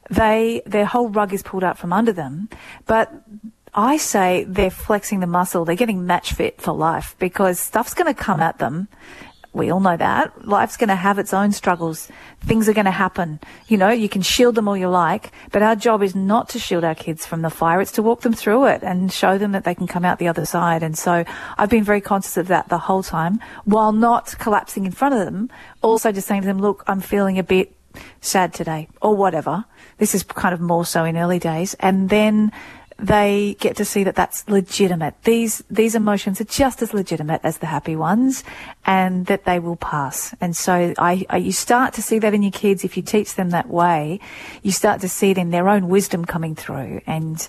they, 0.09 0.61
their 0.65 0.85
whole 0.85 1.09
rug 1.09 1.33
is 1.33 1.41
pulled 1.41 1.63
out 1.63 1.77
from 1.77 1.93
under 1.93 2.11
them. 2.11 2.49
But 2.85 3.13
I 3.73 3.95
say 3.97 4.43
they're 4.43 4.69
flexing 4.69 5.21
the 5.21 5.27
muscle. 5.27 5.63
They're 5.63 5.75
getting 5.75 6.05
match 6.05 6.33
fit 6.33 6.59
for 6.59 6.73
life 6.73 7.15
because 7.19 7.59
stuff's 7.59 7.93
going 7.93 8.13
to 8.13 8.19
come 8.19 8.41
at 8.41 8.57
them 8.57 8.89
we 9.53 9.69
all 9.69 9.81
know 9.81 9.97
that. 9.97 10.47
Life's 10.47 10.77
going 10.77 10.87
to 10.89 10.95
have 10.95 11.19
its 11.19 11.33
own 11.33 11.51
struggles. 11.51 12.07
Things 12.41 12.69
are 12.69 12.73
going 12.73 12.85
to 12.85 12.91
happen. 12.91 13.39
You 13.67 13.77
know, 13.77 13.89
you 13.89 14.07
can 14.07 14.21
shield 14.21 14.55
them 14.55 14.67
all 14.67 14.77
you 14.77 14.87
like, 14.87 15.31
but 15.51 15.61
our 15.61 15.75
job 15.75 16.01
is 16.01 16.15
not 16.15 16.47
to 16.49 16.59
shield 16.59 16.85
our 16.85 16.95
kids 16.95 17.25
from 17.25 17.41
the 17.41 17.49
fire. 17.49 17.81
It's 17.81 17.91
to 17.93 18.01
walk 18.01 18.21
them 18.21 18.33
through 18.33 18.67
it 18.67 18.81
and 18.81 19.11
show 19.11 19.37
them 19.37 19.51
that 19.51 19.65
they 19.65 19.75
can 19.75 19.87
come 19.87 20.05
out 20.05 20.19
the 20.19 20.29
other 20.29 20.45
side. 20.45 20.83
And 20.83 20.97
so 20.97 21.25
I've 21.57 21.69
been 21.69 21.83
very 21.83 22.01
conscious 22.01 22.37
of 22.37 22.47
that 22.47 22.69
the 22.69 22.77
whole 22.77 23.03
time 23.03 23.39
while 23.65 23.91
not 23.91 24.37
collapsing 24.39 24.85
in 24.85 24.93
front 24.93 25.15
of 25.15 25.25
them. 25.25 25.49
Also 25.81 26.13
just 26.13 26.27
saying 26.27 26.43
to 26.43 26.47
them, 26.47 26.59
look, 26.59 26.83
I'm 26.87 27.01
feeling 27.01 27.37
a 27.37 27.43
bit 27.43 27.75
sad 28.21 28.53
today 28.53 28.87
or 29.01 29.15
whatever. 29.17 29.65
This 29.97 30.15
is 30.15 30.23
kind 30.23 30.53
of 30.53 30.61
more 30.61 30.85
so 30.85 31.03
in 31.03 31.17
early 31.17 31.39
days. 31.39 31.75
And 31.81 32.09
then 32.09 32.53
they 33.01 33.55
get 33.59 33.75
to 33.77 33.85
see 33.85 34.03
that 34.03 34.15
that's 34.15 34.47
legitimate. 34.47 35.15
These 35.23 35.63
these 35.69 35.95
emotions 35.95 36.39
are 36.39 36.45
just 36.45 36.81
as 36.81 36.93
legitimate 36.93 37.41
as 37.43 37.57
the 37.57 37.65
happy 37.65 37.95
ones, 37.95 38.43
and 38.85 39.25
that 39.25 39.45
they 39.45 39.59
will 39.59 39.75
pass. 39.75 40.35
And 40.39 40.55
so 40.55 40.93
I, 40.97 41.25
I, 41.29 41.37
you 41.37 41.51
start 41.51 41.93
to 41.95 42.01
see 42.01 42.19
that 42.19 42.33
in 42.33 42.43
your 42.43 42.51
kids 42.51 42.83
if 42.83 42.95
you 42.95 43.03
teach 43.03 43.35
them 43.35 43.49
that 43.49 43.67
way. 43.67 44.19
You 44.61 44.71
start 44.71 45.01
to 45.01 45.09
see 45.09 45.31
it 45.31 45.37
in 45.39 45.49
their 45.49 45.67
own 45.67 45.89
wisdom 45.89 46.25
coming 46.25 46.55
through. 46.55 47.01
And 47.07 47.45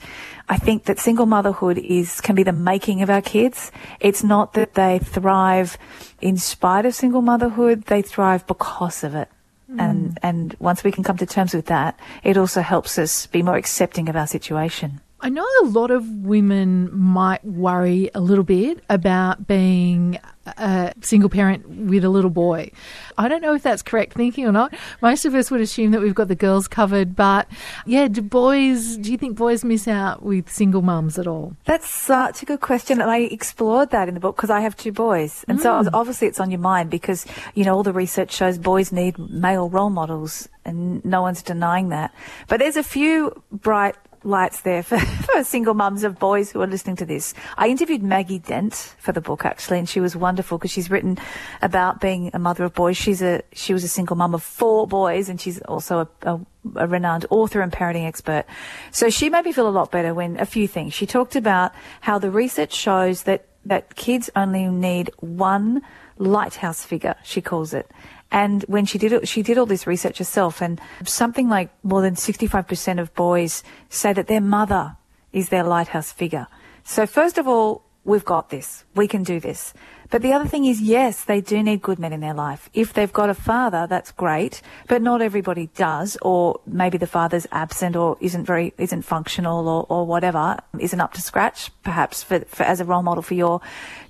I 0.48 0.56
think 0.56 0.84
that 0.84 0.98
single 0.98 1.26
motherhood 1.26 1.76
is 1.78 2.20
can 2.22 2.34
be 2.34 2.42
the 2.42 2.52
making 2.52 3.02
of 3.02 3.10
our 3.10 3.22
kids. 3.22 3.70
It's 4.00 4.24
not 4.24 4.54
that 4.54 4.74
they 4.74 5.00
thrive 5.00 5.76
in 6.20 6.38
spite 6.38 6.86
of 6.86 6.94
single 6.94 7.22
motherhood; 7.22 7.84
they 7.84 8.00
thrive 8.00 8.46
because 8.46 9.04
of 9.04 9.14
it. 9.14 9.28
Mm. 9.70 9.80
And 9.80 10.18
and 10.22 10.56
once 10.60 10.82
we 10.82 10.92
can 10.92 11.04
come 11.04 11.18
to 11.18 11.26
terms 11.26 11.52
with 11.52 11.66
that, 11.66 11.98
it 12.22 12.38
also 12.38 12.62
helps 12.62 12.98
us 12.98 13.26
be 13.26 13.42
more 13.42 13.56
accepting 13.56 14.08
of 14.08 14.16
our 14.16 14.26
situation. 14.26 15.00
I 15.24 15.28
know 15.28 15.46
a 15.62 15.66
lot 15.66 15.92
of 15.92 16.08
women 16.08 16.90
might 16.92 17.44
worry 17.44 18.10
a 18.12 18.20
little 18.20 18.42
bit 18.42 18.82
about 18.88 19.46
being 19.46 20.18
a 20.46 20.92
single 21.00 21.28
parent 21.30 21.68
with 21.68 22.02
a 22.02 22.08
little 22.08 22.28
boy. 22.28 22.72
I 23.16 23.28
don't 23.28 23.40
know 23.40 23.54
if 23.54 23.62
that's 23.62 23.82
correct 23.82 24.14
thinking 24.14 24.46
or 24.46 24.50
not. 24.50 24.74
Most 25.00 25.24
of 25.24 25.36
us 25.36 25.48
would 25.48 25.60
assume 25.60 25.92
that 25.92 26.00
we've 26.00 26.14
got 26.14 26.26
the 26.26 26.34
girls 26.34 26.66
covered, 26.66 27.14
but 27.14 27.46
yeah, 27.86 28.08
do 28.08 28.20
boys, 28.20 28.96
do 28.96 29.12
you 29.12 29.16
think 29.16 29.36
boys 29.36 29.64
miss 29.64 29.86
out 29.86 30.24
with 30.24 30.50
single 30.50 30.82
mums 30.82 31.20
at 31.20 31.28
all? 31.28 31.54
That's 31.66 31.88
such 31.88 32.42
a 32.42 32.46
good 32.46 32.60
question. 32.60 33.00
And 33.00 33.08
I 33.08 33.18
explored 33.18 33.90
that 33.90 34.08
in 34.08 34.14
the 34.14 34.20
book 34.20 34.34
because 34.34 34.50
I 34.50 34.60
have 34.60 34.76
two 34.76 34.90
boys. 34.90 35.44
And 35.46 35.60
so 35.60 35.70
mm. 35.70 35.88
obviously 35.92 36.26
it's 36.26 36.40
on 36.40 36.50
your 36.50 36.58
mind 36.58 36.90
because, 36.90 37.26
you 37.54 37.64
know, 37.64 37.76
all 37.76 37.84
the 37.84 37.92
research 37.92 38.32
shows 38.32 38.58
boys 38.58 38.90
need 38.90 39.16
male 39.18 39.68
role 39.68 39.90
models 39.90 40.48
and 40.64 41.04
no 41.04 41.22
one's 41.22 41.44
denying 41.44 41.90
that. 41.90 42.12
But 42.48 42.58
there's 42.58 42.76
a 42.76 42.82
few 42.82 43.40
bright 43.52 43.94
lights 44.24 44.60
there 44.62 44.82
for, 44.82 44.98
for 44.98 45.44
single 45.44 45.74
mums 45.74 46.04
of 46.04 46.18
boys 46.18 46.50
who 46.50 46.60
are 46.60 46.66
listening 46.66 46.96
to 46.96 47.06
this. 47.06 47.34
I 47.56 47.68
interviewed 47.68 48.02
Maggie 48.02 48.38
Dent 48.38 48.94
for 48.98 49.12
the 49.12 49.20
book 49.20 49.44
actually, 49.44 49.78
and 49.78 49.88
she 49.88 50.00
was 50.00 50.16
wonderful 50.16 50.58
because 50.58 50.70
she's 50.70 50.90
written 50.90 51.18
about 51.60 52.00
being 52.00 52.30
a 52.34 52.38
mother 52.38 52.64
of 52.64 52.74
boys. 52.74 52.96
She's 52.96 53.22
a 53.22 53.42
she 53.52 53.72
was 53.72 53.84
a 53.84 53.88
single 53.88 54.16
mum 54.16 54.34
of 54.34 54.42
four 54.42 54.86
boys, 54.86 55.28
and 55.28 55.40
she's 55.40 55.60
also 55.62 56.08
a, 56.22 56.34
a 56.34 56.40
a 56.76 56.86
renowned 56.86 57.26
author 57.30 57.60
and 57.60 57.72
parenting 57.72 58.06
expert. 58.06 58.44
So 58.90 59.10
she 59.10 59.28
made 59.30 59.44
me 59.44 59.52
feel 59.52 59.68
a 59.68 59.70
lot 59.70 59.90
better 59.90 60.14
when 60.14 60.38
a 60.38 60.46
few 60.46 60.68
things. 60.68 60.94
She 60.94 61.06
talked 61.06 61.36
about 61.36 61.72
how 62.00 62.18
the 62.18 62.30
research 62.30 62.72
shows 62.72 63.24
that, 63.24 63.46
that 63.64 63.96
kids 63.96 64.30
only 64.36 64.66
need 64.68 65.10
one 65.18 65.82
lighthouse 66.18 66.84
figure, 66.84 67.16
she 67.22 67.40
calls 67.40 67.74
it. 67.74 67.90
And 68.32 68.64
when 68.66 68.86
she 68.86 68.96
did 68.96 69.12
it, 69.12 69.28
she 69.28 69.42
did 69.42 69.58
all 69.58 69.66
this 69.66 69.86
research 69.86 70.16
herself 70.16 70.62
and 70.62 70.80
something 71.04 71.50
like 71.50 71.70
more 71.84 72.00
than 72.00 72.14
65% 72.14 72.98
of 72.98 73.14
boys 73.14 73.62
say 73.90 74.14
that 74.14 74.26
their 74.26 74.40
mother 74.40 74.96
is 75.34 75.50
their 75.50 75.62
lighthouse 75.62 76.10
figure. 76.10 76.46
So 76.82 77.06
first 77.06 77.36
of 77.36 77.46
all, 77.46 77.84
we've 78.04 78.24
got 78.24 78.48
this. 78.48 78.84
We 78.94 79.06
can 79.06 79.22
do 79.22 79.38
this. 79.38 79.74
But 80.12 80.20
the 80.20 80.34
other 80.34 80.46
thing 80.46 80.66
is, 80.66 80.82
yes, 80.82 81.24
they 81.24 81.40
do 81.40 81.62
need 81.62 81.80
good 81.80 81.98
men 81.98 82.12
in 82.12 82.20
their 82.20 82.34
life. 82.34 82.68
If 82.74 82.92
they've 82.92 83.12
got 83.12 83.30
a 83.30 83.34
father, 83.34 83.86
that's 83.88 84.12
great, 84.12 84.60
but 84.86 85.00
not 85.00 85.22
everybody 85.22 85.70
does, 85.74 86.18
or 86.20 86.60
maybe 86.66 86.98
the 86.98 87.06
father's 87.06 87.46
absent 87.50 87.96
or 87.96 88.18
isn't 88.20 88.44
very, 88.44 88.74
isn't 88.76 89.02
functional 89.02 89.66
or, 89.66 89.86
or 89.88 90.04
whatever, 90.04 90.58
isn't 90.78 91.00
up 91.00 91.14
to 91.14 91.22
scratch, 91.22 91.70
perhaps 91.82 92.22
for, 92.22 92.40
for, 92.40 92.64
as 92.64 92.78
a 92.78 92.84
role 92.84 93.02
model 93.02 93.22
for 93.22 93.32
your 93.32 93.62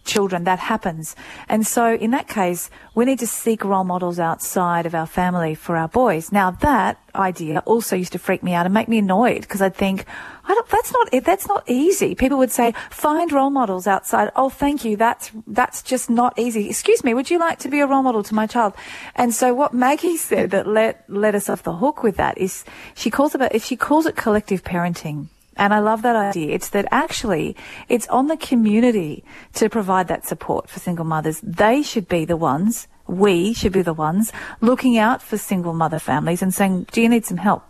children. 0.04 0.42
That 0.42 0.58
happens. 0.58 1.14
And 1.48 1.64
so 1.64 1.94
in 1.94 2.10
that 2.10 2.26
case, 2.26 2.68
we 2.96 3.04
need 3.04 3.20
to 3.20 3.26
seek 3.28 3.64
role 3.64 3.84
models 3.84 4.18
outside 4.18 4.86
of 4.86 4.96
our 4.96 5.06
family 5.06 5.54
for 5.54 5.76
our 5.76 5.86
boys. 5.86 6.32
Now 6.32 6.50
that 6.50 6.98
idea 7.14 7.62
also 7.66 7.94
used 7.94 8.12
to 8.12 8.18
freak 8.18 8.42
me 8.42 8.54
out 8.54 8.66
and 8.66 8.74
make 8.74 8.88
me 8.88 8.98
annoyed 8.98 9.42
because 9.42 9.62
I'd 9.62 9.76
think, 9.76 10.04
I 10.44 10.54
don't, 10.54 10.68
that's 10.68 10.92
not, 10.92 11.24
that's 11.24 11.46
not 11.46 11.62
easy. 11.68 12.14
People 12.14 12.38
would 12.38 12.50
say, 12.50 12.74
find 12.90 13.30
role 13.30 13.50
models 13.50 13.86
outside. 13.86 14.30
Oh, 14.34 14.48
thank 14.48 14.84
you. 14.84 14.96
That's, 14.96 15.30
that's 15.46 15.82
just 15.92 16.08
not 16.08 16.32
easy. 16.38 16.70
Excuse 16.70 17.04
me. 17.04 17.12
Would 17.12 17.30
you 17.30 17.38
like 17.38 17.58
to 17.60 17.68
be 17.68 17.80
a 17.80 17.86
role 17.86 18.02
model 18.02 18.22
to 18.22 18.34
my 18.34 18.46
child? 18.46 18.72
And 19.14 19.34
so 19.34 19.52
what 19.52 19.74
Maggie 19.74 20.16
said 20.30 20.50
that 20.52 20.66
let, 20.66 21.04
let 21.06 21.34
us 21.34 21.50
off 21.50 21.62
the 21.62 21.76
hook 21.76 22.02
with 22.02 22.16
that 22.16 22.38
is 22.38 22.64
she 22.94 23.10
calls 23.10 23.34
about, 23.34 23.54
if 23.54 23.62
she 23.62 23.76
calls 23.76 24.06
it 24.06 24.16
collective 24.16 24.64
parenting. 24.64 25.28
And 25.54 25.74
I 25.74 25.80
love 25.80 26.00
that 26.00 26.16
idea. 26.16 26.54
It's 26.54 26.70
that 26.70 26.86
actually 26.90 27.56
it's 27.90 28.08
on 28.08 28.28
the 28.28 28.38
community 28.38 29.22
to 29.52 29.68
provide 29.68 30.08
that 30.08 30.24
support 30.24 30.70
for 30.70 30.80
single 30.80 31.04
mothers. 31.04 31.40
They 31.42 31.82
should 31.82 32.08
be 32.08 32.24
the 32.24 32.38
ones, 32.38 32.88
we 33.06 33.52
should 33.52 33.72
be 33.72 33.82
the 33.82 33.92
ones 33.92 34.32
looking 34.62 34.96
out 34.96 35.20
for 35.20 35.36
single 35.36 35.74
mother 35.74 35.98
families 35.98 36.40
and 36.40 36.54
saying, 36.54 36.86
do 36.90 37.02
you 37.02 37.08
need 37.10 37.26
some 37.26 37.36
help? 37.36 37.64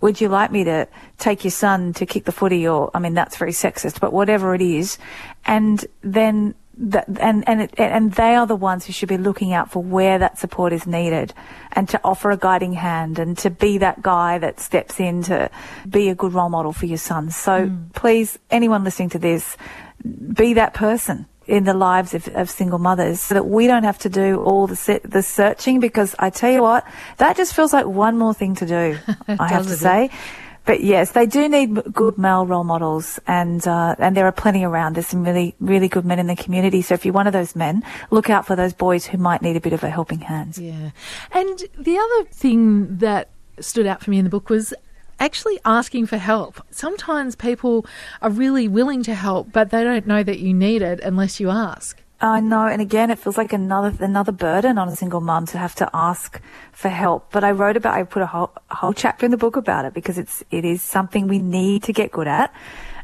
Would 0.00 0.20
you 0.20 0.28
like 0.28 0.50
me 0.50 0.64
to 0.64 0.88
take 1.18 1.44
your 1.44 1.52
son 1.52 1.92
to 1.92 2.04
kick 2.04 2.24
the 2.24 2.32
footy 2.32 2.66
or, 2.66 2.90
I 2.94 2.98
mean, 2.98 3.14
that's 3.14 3.36
very 3.36 3.52
sexist, 3.52 4.00
but 4.00 4.12
whatever 4.12 4.56
it 4.56 4.62
is. 4.62 4.98
And 5.44 5.86
then 6.02 6.56
that, 6.80 7.06
and 7.20 7.46
and 7.46 7.62
it, 7.62 7.74
and 7.76 8.12
they 8.12 8.34
are 8.34 8.46
the 8.46 8.56
ones 8.56 8.86
who 8.86 8.92
should 8.92 9.08
be 9.08 9.18
looking 9.18 9.52
out 9.52 9.70
for 9.70 9.82
where 9.82 10.18
that 10.18 10.38
support 10.38 10.72
is 10.72 10.86
needed, 10.86 11.34
and 11.72 11.88
to 11.90 12.00
offer 12.02 12.30
a 12.30 12.36
guiding 12.36 12.72
hand, 12.72 13.18
and 13.18 13.36
to 13.38 13.50
be 13.50 13.78
that 13.78 14.00
guy 14.02 14.38
that 14.38 14.58
steps 14.60 14.98
in 14.98 15.22
to 15.24 15.50
be 15.88 16.08
a 16.08 16.14
good 16.14 16.32
role 16.32 16.48
model 16.48 16.72
for 16.72 16.86
your 16.86 16.98
sons. 16.98 17.36
So 17.36 17.66
hmm. 17.66 17.88
please, 17.94 18.38
anyone 18.50 18.82
listening 18.82 19.10
to 19.10 19.18
this, 19.18 19.56
be 20.32 20.54
that 20.54 20.72
person 20.74 21.26
in 21.46 21.64
the 21.64 21.74
lives 21.74 22.14
of, 22.14 22.28
of 22.28 22.48
single 22.48 22.78
mothers, 22.78 23.20
so 23.20 23.34
that 23.34 23.46
we 23.46 23.66
don't 23.66 23.84
have 23.84 23.98
to 23.98 24.08
do 24.08 24.40
all 24.40 24.66
the 24.66 24.76
se- 24.76 25.02
the 25.04 25.22
searching. 25.22 25.80
Because 25.80 26.14
I 26.18 26.30
tell 26.30 26.50
you 26.50 26.62
what, 26.62 26.86
that 27.18 27.36
just 27.36 27.54
feels 27.54 27.74
like 27.74 27.86
one 27.86 28.16
more 28.16 28.32
thing 28.32 28.54
to 28.56 28.66
do. 28.66 28.98
I 29.28 29.48
have 29.48 29.66
to 29.66 29.76
say. 29.76 30.10
But 30.70 30.84
yes, 30.84 31.10
they 31.10 31.26
do 31.26 31.48
need 31.48 31.92
good 31.92 32.16
male 32.16 32.46
role 32.46 32.62
models, 32.62 33.18
and 33.26 33.66
uh, 33.66 33.96
and 33.98 34.16
there 34.16 34.26
are 34.26 34.30
plenty 34.30 34.62
around. 34.62 34.94
There's 34.94 35.08
some 35.08 35.24
really 35.24 35.56
really 35.58 35.88
good 35.88 36.04
men 36.04 36.20
in 36.20 36.28
the 36.28 36.36
community. 36.36 36.80
So 36.80 36.94
if 36.94 37.04
you're 37.04 37.12
one 37.12 37.26
of 37.26 37.32
those 37.32 37.56
men, 37.56 37.82
look 38.12 38.30
out 38.30 38.46
for 38.46 38.54
those 38.54 38.72
boys 38.72 39.04
who 39.04 39.18
might 39.18 39.42
need 39.42 39.56
a 39.56 39.60
bit 39.60 39.72
of 39.72 39.82
a 39.82 39.90
helping 39.90 40.20
hand. 40.20 40.56
Yeah. 40.56 40.90
And 41.32 41.58
the 41.76 41.98
other 41.98 42.30
thing 42.30 42.98
that 42.98 43.30
stood 43.58 43.84
out 43.84 44.04
for 44.04 44.12
me 44.12 44.18
in 44.18 44.24
the 44.24 44.30
book 44.30 44.48
was 44.48 44.72
actually 45.18 45.58
asking 45.64 46.06
for 46.06 46.18
help. 46.18 46.64
Sometimes 46.70 47.34
people 47.34 47.84
are 48.22 48.30
really 48.30 48.68
willing 48.68 49.02
to 49.02 49.14
help, 49.16 49.50
but 49.50 49.70
they 49.72 49.82
don't 49.82 50.06
know 50.06 50.22
that 50.22 50.38
you 50.38 50.54
need 50.54 50.82
it 50.82 51.00
unless 51.00 51.40
you 51.40 51.50
ask. 51.50 52.00
Uh, 52.22 52.26
I 52.26 52.40
know, 52.40 52.66
and 52.66 52.82
again, 52.82 53.10
it 53.10 53.18
feels 53.18 53.38
like 53.38 53.54
another 53.54 53.92
another 54.04 54.32
burden 54.32 54.76
on 54.76 54.88
a 54.88 54.96
single 54.96 55.22
mum 55.22 55.46
to 55.46 55.58
have 55.58 55.74
to 55.76 55.88
ask 55.94 56.38
for 56.70 56.90
help. 56.90 57.32
But 57.32 57.44
I 57.44 57.50
wrote 57.52 57.78
about, 57.78 57.94
I 57.94 58.02
put 58.02 58.20
a 58.20 58.26
whole, 58.26 58.52
a 58.70 58.74
whole 58.74 58.92
chapter 58.92 59.24
in 59.24 59.30
the 59.30 59.38
book 59.38 59.56
about 59.56 59.86
it 59.86 59.94
because 59.94 60.18
it's 60.18 60.44
it 60.50 60.66
is 60.66 60.82
something 60.82 61.28
we 61.28 61.38
need 61.38 61.82
to 61.84 61.94
get 61.94 62.12
good 62.12 62.28
at, 62.28 62.52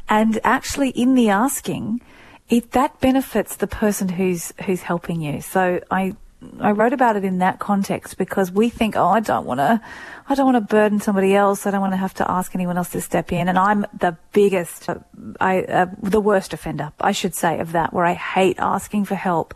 and 0.07 0.39
actually, 0.43 0.89
in 0.89 1.15
the 1.15 1.29
asking, 1.29 2.01
it 2.47 2.71
that 2.71 2.99
benefits 2.99 3.55
the 3.55 3.65
person 3.65 4.09
who's 4.09 4.53
who's 4.65 4.83
helping 4.83 5.19
you. 5.19 5.41
So 5.41 5.81
I 5.89 6.15
I 6.59 6.71
wrote 6.71 6.93
about 6.93 7.15
it 7.15 7.23
in 7.23 7.39
that 7.39 7.57
context 7.57 8.17
because 8.17 8.51
we 8.51 8.69
think, 8.69 8.95
oh, 8.95 9.07
I 9.07 9.21
don't 9.21 9.45
want 9.45 9.59
to, 9.59 9.81
I 10.29 10.35
don't 10.35 10.45
want 10.45 10.55
to 10.55 10.75
burden 10.75 10.99
somebody 10.99 11.33
else. 11.33 11.65
I 11.65 11.71
don't 11.71 11.81
want 11.81 11.93
to 11.93 11.97
have 11.97 12.13
to 12.15 12.29
ask 12.29 12.53
anyone 12.53 12.77
else 12.77 12.91
to 12.91 13.01
step 13.01 13.31
in. 13.31 13.47
And 13.47 13.57
I'm 13.57 13.87
the 13.91 14.17
biggest, 14.33 14.87
I, 15.39 15.63
uh, 15.63 15.87
the 16.01 16.21
worst 16.21 16.53
offender, 16.53 16.91
I 16.99 17.11
should 17.11 17.33
say, 17.33 17.59
of 17.59 17.71
that, 17.71 17.91
where 17.91 18.05
I 18.05 18.13
hate 18.13 18.57
asking 18.59 19.05
for 19.05 19.15
help. 19.15 19.55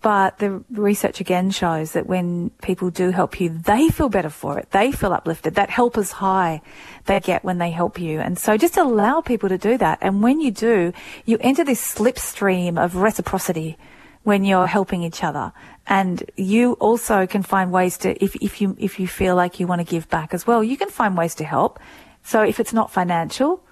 But 0.00 0.38
the 0.38 0.64
research 0.70 1.20
again 1.20 1.50
shows 1.50 1.92
that 1.92 2.06
when 2.06 2.50
people 2.62 2.90
do 2.90 3.10
help 3.10 3.38
you, 3.38 3.50
they 3.50 3.88
feel 3.88 4.08
better 4.08 4.30
for 4.30 4.58
it. 4.58 4.70
They 4.70 4.90
feel 4.90 5.12
uplifted. 5.12 5.54
That 5.54 5.70
helper's 5.70 6.12
high 6.12 6.60
they 7.04 7.20
get 7.20 7.44
when 7.44 7.58
they 7.58 7.70
help 7.70 8.00
you. 8.00 8.20
And 8.20 8.38
so 8.38 8.56
just 8.56 8.76
allow 8.76 9.20
people 9.20 9.48
to 9.48 9.58
do 9.58 9.78
that. 9.78 9.98
And 10.00 10.22
when 10.22 10.40
you 10.40 10.50
do, 10.50 10.92
you 11.24 11.38
enter 11.40 11.62
this 11.62 11.94
slipstream 11.94 12.82
of 12.82 12.96
reciprocity 12.96 13.76
when 14.22 14.44
you're 14.44 14.66
helping 14.66 15.02
each 15.02 15.24
other. 15.24 15.52
And 15.86 16.22
you 16.36 16.74
also 16.74 17.26
can 17.26 17.42
find 17.42 17.72
ways 17.72 17.98
to, 17.98 18.22
if, 18.22 18.36
if 18.36 18.60
you, 18.60 18.76
if 18.78 19.00
you 19.00 19.06
feel 19.06 19.34
like 19.34 19.58
you 19.58 19.66
want 19.66 19.80
to 19.80 19.84
give 19.84 20.08
back 20.08 20.32
as 20.32 20.46
well, 20.46 20.62
you 20.62 20.76
can 20.76 20.88
find 20.88 21.16
ways 21.16 21.34
to 21.36 21.44
help. 21.44 21.80
So 22.22 22.42
if 22.42 22.60
it's 22.60 22.72
not 22.72 22.90
financial, 22.90 23.64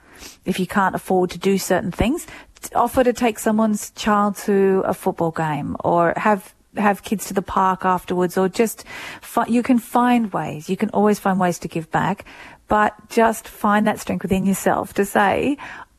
if 0.45 0.59
you 0.59 0.67
can't 0.67 0.95
afford 0.95 1.31
to 1.31 1.39
do 1.39 1.57
certain 1.57 1.93
things, 1.93 2.27
offer 2.75 3.05
to 3.05 3.13
take 3.13 3.39
someone's 3.39 3.91
child 3.93 4.37
to 4.37 4.83
a 4.85 4.95
football 4.95 5.31
game 5.31 5.77
or 5.85 6.13
have 6.17 6.55
have 6.77 7.03
kids 7.03 7.27
to 7.27 7.35
the 7.35 7.43
park 7.43 7.85
afterwards 7.85 8.39
or 8.39 8.49
just 8.49 8.85
fi- 9.21 9.47
you 9.47 9.61
can 9.61 9.77
find 9.77 10.33
ways 10.33 10.71
you 10.71 10.77
can 10.77 10.89
always 10.91 11.19
find 11.19 11.41
ways 11.41 11.59
to 11.59 11.67
give 11.67 11.91
back 11.91 12.25
but 12.69 12.95
just 13.09 13.49
find 13.49 13.89
that 13.89 13.99
strength 13.99 14.23
within 14.23 14.47
yourself 14.47 14.95
to 14.95 15.05
say 15.05 15.57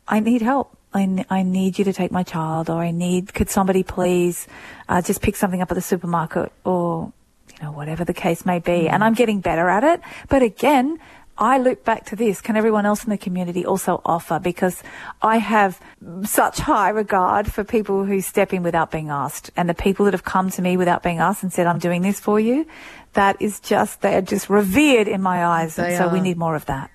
i 0.07 0.21
need 0.21 0.41
help 0.41 0.77
I, 0.93 1.25
I 1.29 1.43
need 1.43 1.79
you 1.79 1.85
to 1.85 1.93
take 1.93 2.11
my 2.11 2.23
child, 2.23 2.69
or 2.69 2.81
I 2.81 2.91
need, 2.91 3.33
could 3.33 3.49
somebody 3.49 3.83
please 3.83 4.47
uh, 4.89 5.01
just 5.01 5.21
pick 5.21 5.35
something 5.35 5.61
up 5.61 5.71
at 5.71 5.75
the 5.75 5.81
supermarket, 5.81 6.51
or, 6.65 7.13
you 7.55 7.63
know, 7.63 7.71
whatever 7.71 8.03
the 8.03 8.13
case 8.13 8.45
may 8.45 8.59
be. 8.59 8.89
And 8.89 9.03
I'm 9.03 9.13
getting 9.13 9.39
better 9.39 9.69
at 9.69 9.83
it. 9.83 10.01
But 10.27 10.41
again, 10.41 10.99
I 11.37 11.57
loop 11.57 11.85
back 11.85 12.05
to 12.07 12.15
this. 12.15 12.41
Can 12.41 12.55
everyone 12.55 12.85
else 12.85 13.03
in 13.03 13.09
the 13.09 13.17
community 13.17 13.65
also 13.65 14.01
offer? 14.05 14.37
Because 14.37 14.83
I 15.21 15.37
have 15.37 15.79
such 16.23 16.59
high 16.59 16.89
regard 16.89 17.51
for 17.51 17.63
people 17.63 18.05
who 18.05 18.21
step 18.21 18.53
in 18.53 18.61
without 18.61 18.91
being 18.91 19.09
asked 19.09 19.49
and 19.55 19.67
the 19.67 19.73
people 19.73 20.05
that 20.05 20.13
have 20.13 20.25
come 20.25 20.51
to 20.51 20.61
me 20.61 20.77
without 20.77 21.01
being 21.01 21.19
asked 21.19 21.41
and 21.41 21.51
said, 21.51 21.65
I'm 21.67 21.79
doing 21.79 22.01
this 22.03 22.19
for 22.19 22.39
you. 22.39 22.67
That 23.13 23.41
is 23.41 23.59
just, 23.59 24.01
they 24.01 24.15
are 24.15 24.21
just 24.21 24.49
revered 24.49 25.07
in 25.07 25.21
my 25.21 25.43
eyes. 25.43 25.77
They 25.77 25.95
and 25.95 25.97
so 25.97 26.13
we 26.13 26.19
need 26.19 26.37
more 26.37 26.55
of 26.55 26.65
that. 26.67 26.91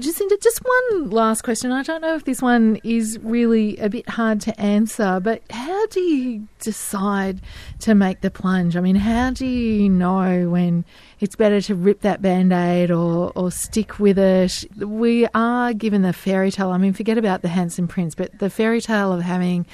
Jacinta, 0.00 0.38
just 0.40 0.60
one 0.64 1.10
last 1.10 1.42
question. 1.42 1.72
I 1.72 1.82
don't 1.82 2.00
know 2.00 2.14
if 2.14 2.24
this 2.24 2.40
one 2.40 2.80
is 2.82 3.18
really 3.22 3.76
a 3.76 3.88
bit 3.88 4.08
hard 4.08 4.40
to 4.42 4.60
answer, 4.60 5.20
but 5.20 5.42
how 5.50 5.86
do 5.88 6.00
you 6.00 6.48
decide 6.58 7.40
to 7.80 7.94
make 7.94 8.22
the 8.22 8.30
plunge? 8.30 8.76
I 8.76 8.80
mean, 8.80 8.96
how 8.96 9.30
do 9.30 9.46
you 9.46 9.88
know 9.88 10.48
when 10.48 10.84
it's 11.20 11.36
better 11.36 11.60
to 11.62 11.74
rip 11.74 12.00
that 12.00 12.22
band 12.22 12.52
aid 12.52 12.90
or, 12.90 13.32
or 13.34 13.50
stick 13.50 13.98
with 13.98 14.18
it? 14.18 14.64
We 14.78 15.26
are 15.34 15.74
given 15.74 16.02
the 16.02 16.12
fairy 16.12 16.50
tale. 16.50 16.70
I 16.70 16.78
mean, 16.78 16.94
forget 16.94 17.18
about 17.18 17.42
the 17.42 17.48
handsome 17.48 17.86
prince, 17.86 18.14
but 18.14 18.38
the 18.38 18.48
fairy 18.48 18.80
tale 18.80 19.12
of 19.12 19.20
having 19.20 19.66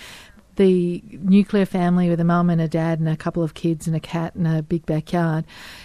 the 0.57 1.03
nuclear 1.11 1.67
family 1.67 2.09
with 2.09 2.21
a 2.21 2.25
mum 2.25 2.51
and 2.51 2.61
a 2.61 2.69
dad 2.69 2.99
and 2.99 3.09
a 3.09 3.17
couple 3.17 3.43
of 3.43 3.55
kids 3.55 3.87
and 3.87 3.95
a 3.95 4.01
cat 4.01 4.35
and 4.35 4.47
a 4.47 4.63
big 4.63 4.85
backyard, 4.87 5.45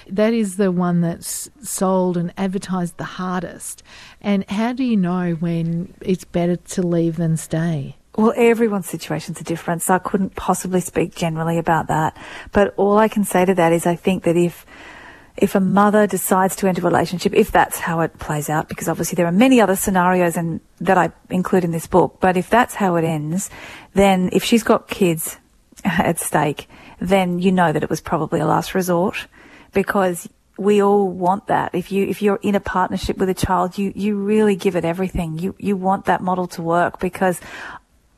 that 0.09 0.33
is 0.33 0.57
the 0.57 0.71
one 0.71 1.01
that's 1.01 1.49
sold 1.61 2.17
and 2.17 2.33
advertised 2.37 2.97
the 2.97 3.03
hardest. 3.03 3.83
And 4.21 4.49
how 4.49 4.73
do 4.73 4.83
you 4.83 4.97
know 4.97 5.33
when 5.33 5.93
it's 6.01 6.25
better 6.25 6.55
to 6.55 6.81
leave 6.81 7.17
than 7.17 7.37
stay? 7.37 7.95
Well, 8.15 8.33
everyone's 8.35 8.89
situations 8.89 9.39
are 9.39 9.45
different, 9.45 9.81
so 9.81 9.93
I 9.93 9.99
couldn't 9.99 10.35
possibly 10.35 10.81
speak 10.81 11.15
generally 11.15 11.57
about 11.57 11.87
that. 11.87 12.17
But 12.51 12.73
all 12.75 12.97
I 12.97 13.07
can 13.07 13.23
say 13.23 13.45
to 13.45 13.53
that 13.55 13.71
is 13.71 13.85
I 13.85 13.95
think 13.95 14.23
that 14.23 14.35
if 14.35 14.65
if 15.41 15.55
a 15.55 15.59
mother 15.59 16.05
decides 16.05 16.55
to 16.57 16.67
enter 16.67 16.81
a 16.81 16.85
relationship, 16.85 17.33
if 17.33 17.51
that's 17.51 17.79
how 17.79 18.01
it 18.01 18.17
plays 18.19 18.47
out, 18.47 18.69
because 18.69 18.87
obviously 18.87 19.15
there 19.15 19.25
are 19.25 19.31
many 19.31 19.59
other 19.59 19.75
scenarios 19.75 20.37
and 20.37 20.61
that 20.79 20.99
I 20.99 21.11
include 21.31 21.63
in 21.63 21.71
this 21.71 21.87
book, 21.87 22.17
but 22.21 22.37
if 22.37 22.49
that's 22.49 22.75
how 22.75 22.95
it 22.95 23.03
ends, 23.03 23.49
then 23.93 24.29
if 24.31 24.43
she's 24.43 24.61
got 24.61 24.87
kids 24.87 25.37
at 25.83 26.19
stake, 26.19 26.69
then 26.99 27.39
you 27.39 27.51
know 27.51 27.73
that 27.73 27.81
it 27.81 27.89
was 27.89 28.01
probably 28.01 28.39
a 28.39 28.45
last 28.45 28.75
resort 28.75 29.27
because 29.73 30.29
we 30.57 30.79
all 30.83 31.09
want 31.09 31.47
that. 31.47 31.73
If 31.73 31.91
you 31.91 32.05
if 32.05 32.21
you're 32.21 32.39
in 32.43 32.53
a 32.53 32.59
partnership 32.59 33.17
with 33.17 33.29
a 33.29 33.33
child, 33.33 33.79
you 33.79 33.91
you 33.95 34.15
really 34.15 34.55
give 34.55 34.75
it 34.75 34.85
everything. 34.85 35.39
You 35.39 35.55
you 35.57 35.75
want 35.75 36.05
that 36.05 36.21
model 36.21 36.45
to 36.49 36.61
work 36.61 36.99
because 36.99 37.39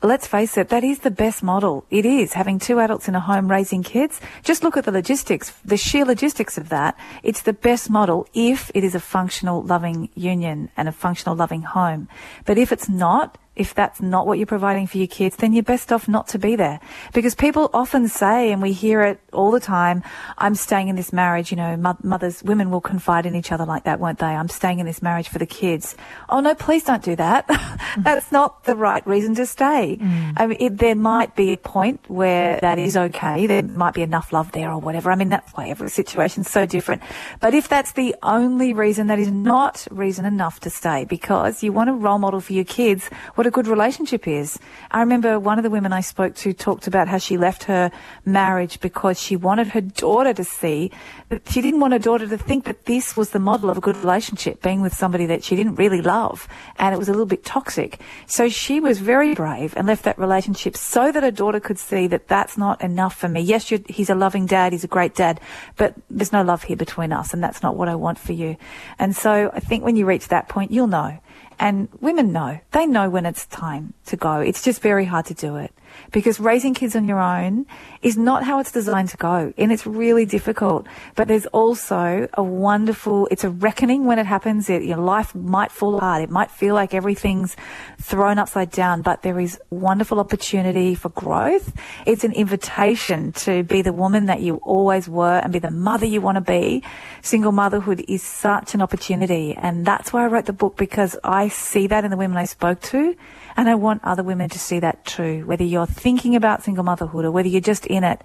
let's 0.06 0.26
face 0.26 0.56
it, 0.56 0.68
that 0.68 0.84
is 0.84 1.00
the 1.00 1.10
best 1.10 1.42
model. 1.42 1.84
It 1.90 2.04
is 2.04 2.34
having 2.34 2.58
two 2.58 2.78
adults 2.78 3.08
in 3.08 3.14
a 3.14 3.20
home 3.20 3.50
raising 3.50 3.82
kids. 3.82 4.20
Just 4.42 4.62
look 4.62 4.76
at 4.76 4.84
the 4.84 4.92
logistics, 4.92 5.50
the 5.64 5.76
sheer 5.76 6.04
logistics 6.04 6.58
of 6.58 6.68
that. 6.68 6.98
It's 7.22 7.42
the 7.42 7.52
best 7.52 7.90
model 7.90 8.26
if 8.34 8.70
it 8.74 8.84
is 8.84 8.94
a 8.94 9.00
functional, 9.00 9.62
loving 9.62 10.10
union 10.14 10.70
and 10.76 10.88
a 10.88 10.92
functional, 10.92 11.34
loving 11.36 11.62
home. 11.62 12.08
But 12.44 12.58
if 12.58 12.70
it's 12.70 12.88
not, 12.88 13.38
if 13.56 13.74
that's 13.74 14.00
not 14.00 14.26
what 14.26 14.38
you're 14.38 14.46
providing 14.46 14.86
for 14.86 14.98
your 14.98 15.06
kids, 15.06 15.36
then 15.36 15.52
you're 15.52 15.62
best 15.62 15.92
off 15.92 16.08
not 16.08 16.26
to 16.28 16.38
be 16.38 16.56
there. 16.56 16.80
Because 17.12 17.34
people 17.34 17.70
often 17.72 18.08
say, 18.08 18.50
and 18.50 18.60
we 18.60 18.72
hear 18.72 19.02
it 19.02 19.20
all 19.32 19.50
the 19.50 19.60
time, 19.60 20.02
I'm 20.38 20.54
staying 20.54 20.88
in 20.88 20.96
this 20.96 21.12
marriage, 21.12 21.50
you 21.50 21.56
know, 21.56 21.76
mo- 21.76 21.96
mothers, 22.02 22.42
women 22.42 22.70
will 22.70 22.80
confide 22.80 23.26
in 23.26 23.34
each 23.34 23.52
other 23.52 23.64
like 23.64 23.84
that, 23.84 24.00
won't 24.00 24.18
they? 24.18 24.26
I'm 24.26 24.48
staying 24.48 24.80
in 24.80 24.86
this 24.86 25.02
marriage 25.02 25.28
for 25.28 25.38
the 25.38 25.46
kids. 25.46 25.94
Oh 26.28 26.40
no, 26.40 26.54
please 26.54 26.84
don't 26.84 27.02
do 27.02 27.14
that. 27.16 27.46
that's 27.98 28.32
not 28.32 28.64
the 28.64 28.74
right 28.74 29.06
reason 29.06 29.34
to 29.36 29.46
stay. 29.46 29.98
Mm. 30.00 30.32
I 30.36 30.46
mean, 30.46 30.56
it, 30.60 30.78
there 30.78 30.96
might 30.96 31.36
be 31.36 31.52
a 31.52 31.56
point 31.56 32.00
where 32.08 32.58
that 32.60 32.78
is 32.78 32.96
okay. 32.96 33.46
There 33.46 33.62
might 33.62 33.94
be 33.94 34.02
enough 34.02 34.32
love 34.32 34.50
there 34.52 34.70
or 34.70 34.78
whatever. 34.78 35.12
I 35.12 35.14
mean, 35.14 35.28
that's 35.28 35.52
why 35.52 35.68
every 35.68 35.90
situation's 35.90 36.50
so 36.50 36.66
different. 36.66 37.02
But 37.40 37.54
if 37.54 37.68
that's 37.68 37.92
the 37.92 38.16
only 38.22 38.72
reason, 38.72 39.06
that 39.06 39.18
is 39.20 39.30
not 39.30 39.86
reason 39.90 40.24
enough 40.24 40.58
to 40.60 40.70
stay 40.70 41.04
because 41.04 41.62
you 41.62 41.72
want 41.72 41.90
a 41.90 41.92
role 41.92 42.18
model 42.18 42.40
for 42.40 42.52
your 42.52 42.64
kids 42.64 43.08
what 43.34 43.43
a 43.46 43.50
good 43.50 43.66
relationship 43.66 44.26
is. 44.26 44.58
I 44.90 45.00
remember 45.00 45.38
one 45.38 45.58
of 45.58 45.62
the 45.62 45.70
women 45.70 45.92
I 45.92 46.00
spoke 46.00 46.34
to 46.36 46.52
talked 46.52 46.86
about 46.86 47.08
how 47.08 47.18
she 47.18 47.36
left 47.36 47.64
her 47.64 47.90
marriage 48.24 48.80
because 48.80 49.20
she 49.20 49.36
wanted 49.36 49.68
her 49.68 49.80
daughter 49.80 50.32
to 50.34 50.44
see 50.44 50.90
that 51.28 51.48
she 51.48 51.60
didn't 51.60 51.80
want 51.80 51.92
her 51.92 51.98
daughter 51.98 52.26
to 52.26 52.38
think 52.38 52.64
that 52.64 52.84
this 52.86 53.16
was 53.16 53.30
the 53.30 53.38
model 53.38 53.70
of 53.70 53.78
a 53.78 53.80
good 53.80 53.96
relationship, 53.96 54.62
being 54.62 54.80
with 54.80 54.94
somebody 54.94 55.26
that 55.26 55.42
she 55.42 55.56
didn't 55.56 55.76
really 55.76 56.02
love 56.02 56.48
and 56.76 56.94
it 56.94 56.98
was 56.98 57.08
a 57.08 57.12
little 57.12 57.26
bit 57.26 57.44
toxic. 57.44 58.00
So 58.26 58.48
she 58.48 58.80
was 58.80 58.98
very 58.98 59.34
brave 59.34 59.74
and 59.76 59.86
left 59.86 60.04
that 60.04 60.18
relationship 60.18 60.76
so 60.76 61.12
that 61.12 61.22
her 61.22 61.30
daughter 61.30 61.60
could 61.60 61.78
see 61.78 62.06
that 62.08 62.28
that's 62.28 62.56
not 62.56 62.82
enough 62.82 63.16
for 63.16 63.28
me. 63.28 63.40
Yes, 63.40 63.68
he's 63.88 64.10
a 64.10 64.14
loving 64.14 64.46
dad, 64.46 64.72
he's 64.72 64.84
a 64.84 64.88
great 64.88 65.14
dad, 65.14 65.40
but 65.76 65.94
there's 66.10 66.32
no 66.32 66.42
love 66.42 66.64
here 66.64 66.76
between 66.76 67.12
us 67.12 67.32
and 67.32 67.42
that's 67.42 67.62
not 67.62 67.76
what 67.76 67.88
I 67.88 67.94
want 67.94 68.18
for 68.18 68.32
you. 68.32 68.56
And 68.98 69.14
so 69.14 69.50
I 69.52 69.60
think 69.60 69.84
when 69.84 69.96
you 69.96 70.06
reach 70.06 70.28
that 70.28 70.48
point, 70.48 70.70
you'll 70.70 70.86
know. 70.86 71.18
And 71.58 71.88
women 72.00 72.32
know. 72.32 72.60
They 72.72 72.86
know 72.86 73.08
when 73.08 73.26
it's 73.26 73.46
time 73.46 73.94
to 74.06 74.16
go. 74.16 74.40
It's 74.40 74.62
just 74.62 74.82
very 74.82 75.04
hard 75.04 75.26
to 75.26 75.34
do 75.34 75.56
it. 75.56 75.72
Because 76.12 76.38
raising 76.40 76.74
kids 76.74 76.94
on 76.94 77.06
your 77.06 77.20
own 77.20 77.66
is 78.02 78.16
not 78.16 78.44
how 78.44 78.60
it's 78.60 78.72
designed 78.72 79.08
to 79.10 79.16
go. 79.16 79.52
And 79.56 79.72
it's 79.72 79.86
really 79.86 80.24
difficult. 80.26 80.86
But 81.14 81.28
there's 81.28 81.46
also 81.46 82.28
a 82.34 82.42
wonderful, 82.42 83.28
it's 83.30 83.44
a 83.44 83.50
reckoning 83.50 84.04
when 84.04 84.18
it 84.18 84.26
happens. 84.26 84.70
It, 84.70 84.84
your 84.84 84.98
life 84.98 85.34
might 85.34 85.72
fall 85.72 85.96
apart. 85.96 86.22
It 86.22 86.30
might 86.30 86.50
feel 86.50 86.74
like 86.74 86.94
everything's 86.94 87.56
thrown 88.00 88.38
upside 88.38 88.70
down, 88.70 89.02
but 89.02 89.22
there 89.22 89.40
is 89.40 89.58
wonderful 89.70 90.20
opportunity 90.20 90.94
for 90.94 91.08
growth. 91.10 91.72
It's 92.06 92.24
an 92.24 92.32
invitation 92.32 93.32
to 93.32 93.62
be 93.62 93.82
the 93.82 93.92
woman 93.92 94.26
that 94.26 94.40
you 94.40 94.56
always 94.56 95.08
were 95.08 95.38
and 95.38 95.52
be 95.52 95.58
the 95.58 95.70
mother 95.70 96.06
you 96.06 96.20
want 96.20 96.36
to 96.36 96.40
be. 96.40 96.82
Single 97.22 97.52
motherhood 97.52 98.04
is 98.08 98.22
such 98.22 98.74
an 98.74 98.82
opportunity. 98.82 99.54
And 99.54 99.86
that's 99.86 100.12
why 100.12 100.24
I 100.24 100.26
wrote 100.26 100.46
the 100.46 100.52
book 100.52 100.76
because 100.76 101.16
I 101.24 101.48
see 101.48 101.86
that 101.88 102.04
in 102.04 102.10
the 102.10 102.16
women 102.16 102.36
I 102.36 102.44
spoke 102.44 102.80
to. 102.82 103.16
And 103.56 103.68
I 103.68 103.74
want 103.74 104.02
other 104.04 104.22
women 104.22 104.48
to 104.50 104.58
see 104.58 104.80
that 104.80 105.04
too, 105.04 105.46
whether 105.46 105.64
you're 105.64 105.86
thinking 105.86 106.34
about 106.36 106.64
single 106.64 106.84
motherhood 106.84 107.24
or 107.24 107.30
whether 107.30 107.48
you're 107.48 107.60
just 107.60 107.86
in 107.86 108.04
it. 108.04 108.20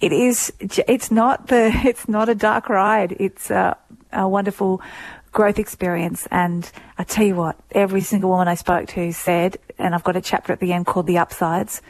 It 0.00 0.12
is, 0.12 0.52
it's 0.60 1.10
not 1.10 1.48
the, 1.48 1.72
it's 1.84 2.08
not 2.08 2.28
a 2.28 2.34
dark 2.34 2.68
ride. 2.68 3.16
It's 3.18 3.50
a, 3.50 3.76
a 4.12 4.28
wonderful 4.28 4.80
growth 5.32 5.58
experience. 5.58 6.26
And 6.30 6.70
I 6.98 7.04
tell 7.04 7.24
you 7.24 7.34
what, 7.34 7.56
every 7.72 8.00
single 8.00 8.30
woman 8.30 8.48
I 8.48 8.54
spoke 8.54 8.88
to 8.88 9.12
said, 9.12 9.58
and 9.78 9.94
I've 9.94 10.04
got 10.04 10.16
a 10.16 10.20
chapter 10.20 10.52
at 10.52 10.60
the 10.60 10.72
end 10.72 10.86
called 10.86 11.06
The 11.06 11.18
Upsides, 11.18 11.82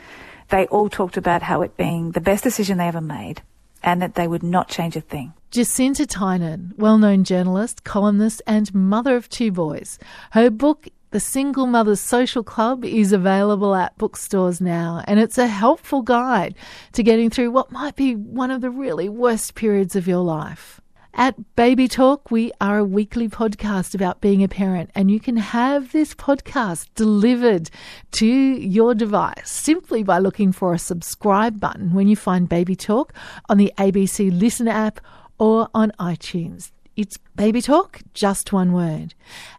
they 0.49 0.67
all 0.67 0.89
talked 0.89 1.17
about 1.17 1.43
how 1.43 1.63
it 1.63 1.77
being 1.77 2.13
the 2.13 2.21
best 2.21 2.45
decision 2.45 2.79
they 2.79 2.89
ever 2.89 3.01
made 3.01 3.43
and 3.83 4.03
that 4.03 4.15
they 4.15 4.27
would 4.27 4.43
not 4.43 4.69
change 4.69 4.97
a 4.97 5.01
thing. 5.01 5.33
Jacinta 5.51 6.07
Tynan, 6.07 6.75
well 6.77 6.99
known 6.99 7.25
journalist, 7.25 7.85
columnist, 7.85 8.43
and 8.47 8.75
mother 8.75 9.17
of 9.17 9.29
two 9.29 9.51
boys. 9.51 9.99
Her 10.33 10.51
book, 10.51 10.89
The 11.11 11.21
Single 11.21 11.67
Mother's 11.67 12.01
Social 12.01 12.43
Club, 12.43 12.85
is 12.85 13.15
available 13.15 13.75
at 13.75 13.97
bookstores 13.97 14.61
now, 14.61 15.03
and 15.07 15.19
it's 15.19 15.39
a 15.39 15.47
helpful 15.47 16.03
guide 16.03 16.55
to 16.93 17.03
getting 17.03 17.31
through 17.31 17.51
what 17.51 17.73
might 17.73 17.97
be 17.97 18.15
one 18.15 18.51
of 18.51 18.61
the 18.61 18.69
really 18.69 19.09
worst 19.09 19.55
periods 19.55 19.97
of 19.97 20.07
your 20.07 20.23
life. 20.23 20.83
At 21.15 21.57
Baby 21.57 21.89
Talk, 21.89 22.31
we 22.31 22.53
are 22.61 22.77
a 22.77 22.85
weekly 22.85 23.27
podcast 23.27 23.95
about 23.95 24.21
being 24.21 24.45
a 24.45 24.49
parent, 24.49 24.91
and 24.95 25.11
you 25.11 25.19
can 25.19 25.39
have 25.39 25.93
this 25.93 26.13
podcast 26.13 26.89
delivered 26.95 27.71
to 28.13 28.27
your 28.27 28.95
device 28.95 29.51
simply 29.51 30.03
by 30.03 30.19
looking 30.19 30.53
for 30.53 30.75
a 30.75 30.79
subscribe 30.79 31.59
button 31.59 31.95
when 31.95 32.07
you 32.07 32.17
find 32.17 32.51
Baby 32.51 32.77
Talk 32.77 33.15
on 33.49 33.57
the 33.57 33.73
ABC 33.79 34.39
Listen 34.39 34.69
app 34.69 35.01
or 35.39 35.71
on 35.73 35.91
iTunes. 35.99 36.71
It's 36.99 37.17
Baby 37.37 37.63
Talk, 37.63 38.01
just 38.13 38.53
one 38.53 38.73
word. 38.73 39.15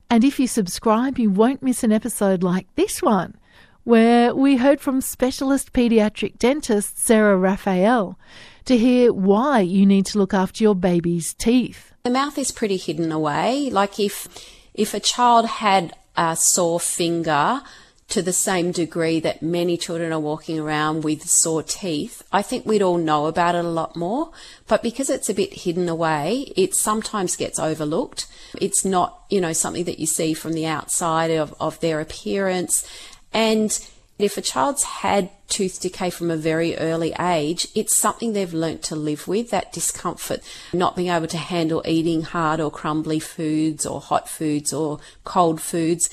And 0.10 0.26
if 0.26 0.42
you 0.42 0.46
subscribe, 0.46 1.18
you 1.18 1.30
won't 1.30 1.64
miss 1.64 1.86
an 1.86 1.92
episode 1.94 2.44
like 2.44 2.68
this 2.76 3.02
one, 3.02 3.38
where 3.86 4.36
we 4.36 4.58
heard 4.58 4.82
from 4.82 5.00
specialist 5.00 5.72
paediatric 5.72 6.38
dentist 6.38 7.00
Sarah 7.00 7.38
Raphael 7.38 8.20
to 8.66 8.78
hear 8.78 9.14
why 9.14 9.62
you 9.62 9.86
need 9.86 10.06
to 10.08 10.18
look 10.18 10.34
after 10.34 10.62
your 10.62 10.76
baby's 10.76 11.34
teeth. 11.34 11.94
The 12.04 12.10
mouth 12.10 12.38
is 12.38 12.52
pretty 12.52 12.76
hidden 12.76 13.10
away. 13.10 13.70
Like 13.70 14.02
if 14.02 14.28
if 14.74 14.94
a 14.94 15.00
child 15.00 15.46
had 15.46 15.94
a 16.18 16.36
sore 16.36 16.82
finger 16.82 17.62
to 18.10 18.22
the 18.22 18.34
same 18.34 18.72
degree 18.72 19.20
that 19.20 19.42
many 19.42 19.78
children 19.78 20.12
are 20.12 20.20
walking 20.20 20.60
around 20.60 21.04
with 21.04 21.28
sore 21.28 21.64
teeth, 21.64 22.24
I 22.32 22.42
think 22.42 22.66
we'd 22.66 22.82
all 22.82 22.98
know 22.98 23.28
about 23.28 23.56
it 23.56 23.64
a 23.64 23.70
lot 23.70 23.96
more. 23.96 24.32
But 24.68 24.84
because 24.84 25.10
it's 25.10 25.30
a 25.30 25.34
bit 25.34 25.54
hidden 25.54 25.88
away, 25.88 26.52
it 26.58 26.76
sometimes 26.76 27.36
gets 27.36 27.60
overlooked. 27.60 28.26
It's 28.60 28.84
not, 28.84 29.24
you 29.30 29.40
know, 29.40 29.54
something 29.54 29.84
that 29.86 30.00
you 30.00 30.08
see 30.08 30.34
from 30.34 30.54
the 30.54 30.66
outside 30.66 31.32
of, 31.32 31.54
of 31.60 31.80
their 31.82 32.00
appearance. 32.00 32.88
And 33.32 33.80
if 34.18 34.38
a 34.38 34.42
child's 34.42 34.84
had 34.84 35.30
tooth 35.48 35.80
decay 35.80 36.10
from 36.10 36.30
a 36.30 36.36
very 36.36 36.76
early 36.78 37.14
age, 37.20 37.68
it's 37.74 37.96
something 37.96 38.34
they've 38.34 38.54
learnt 38.54 38.84
to 38.84 38.96
live 38.96 39.28
with, 39.28 39.50
that 39.52 39.72
discomfort, 39.72 40.42
not 40.74 40.96
being 40.96 41.10
able 41.10 41.28
to 41.28 41.38
handle 41.38 41.84
eating 41.86 42.24
hard 42.24 42.60
or 42.60 42.70
crumbly 42.70 43.20
foods 43.20 43.86
or 43.86 44.02
hot 44.02 44.28
foods 44.28 44.74
or 44.74 45.00
cold 45.24 45.62
foods. 45.62 46.10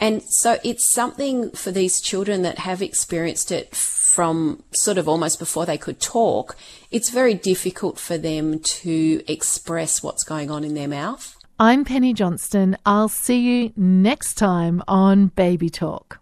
And 0.00 0.22
so 0.22 0.58
it's 0.64 0.92
something 0.94 1.50
for 1.50 1.72
these 1.72 2.00
children 2.00 2.42
that 2.42 2.58
have 2.58 2.82
experienced 2.82 3.50
it 3.50 3.74
from 3.74 4.62
sort 4.72 4.98
of 4.98 5.08
almost 5.08 5.38
before 5.38 5.66
they 5.66 5.78
could 5.78 6.00
talk. 6.00 6.56
It's 6.90 7.10
very 7.10 7.34
difficult 7.34 7.98
for 7.98 8.16
them 8.16 8.60
to 8.60 9.22
express 9.26 10.02
what's 10.02 10.24
going 10.24 10.50
on 10.50 10.64
in 10.64 10.74
their 10.74 10.88
mouth. 10.88 11.36
I'm 11.60 11.84
Penny 11.84 12.12
Johnston. 12.14 12.76
I'll 12.86 13.08
see 13.08 13.38
you 13.38 13.72
next 13.76 14.34
time 14.34 14.82
on 14.86 15.28
Baby 15.28 15.70
Talk. 15.70 16.20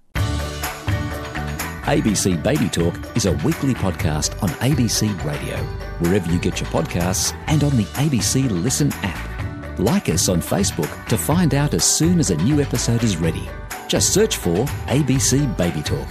ABC 1.84 2.42
Baby 2.42 2.68
Talk 2.68 2.94
is 3.14 3.26
a 3.26 3.32
weekly 3.44 3.74
podcast 3.74 4.42
on 4.42 4.48
ABC 4.60 5.08
Radio, 5.24 5.56
wherever 5.98 6.32
you 6.32 6.38
get 6.38 6.60
your 6.60 6.70
podcasts, 6.70 7.36
and 7.46 7.62
on 7.62 7.76
the 7.76 7.84
ABC 7.84 8.50
Listen 8.50 8.90
app. 9.02 9.78
Like 9.78 10.08
us 10.08 10.28
on 10.30 10.40
Facebook 10.40 11.06
to 11.08 11.18
find 11.18 11.54
out 11.54 11.74
as 11.74 11.84
soon 11.84 12.18
as 12.18 12.30
a 12.30 12.36
new 12.36 12.60
episode 12.62 13.04
is 13.04 13.18
ready. 13.18 13.46
Just 13.88 14.12
search 14.12 14.36
for 14.36 14.64
ABC 14.86 15.56
Baby 15.56 15.82
Talk. 15.82 16.08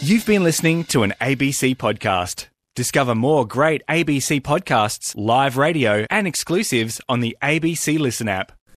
You've 0.00 0.26
been 0.26 0.44
listening 0.44 0.84
to 0.84 1.02
an 1.02 1.14
ABC 1.20 1.76
podcast. 1.76 2.46
Discover 2.76 3.14
more 3.14 3.46
great 3.46 3.82
ABC 3.88 4.40
podcasts, 4.40 5.14
live 5.16 5.56
radio, 5.56 6.06
and 6.10 6.26
exclusives 6.26 7.00
on 7.08 7.20
the 7.20 7.36
ABC 7.42 7.98
Listen 7.98 8.28
app. 8.28 8.52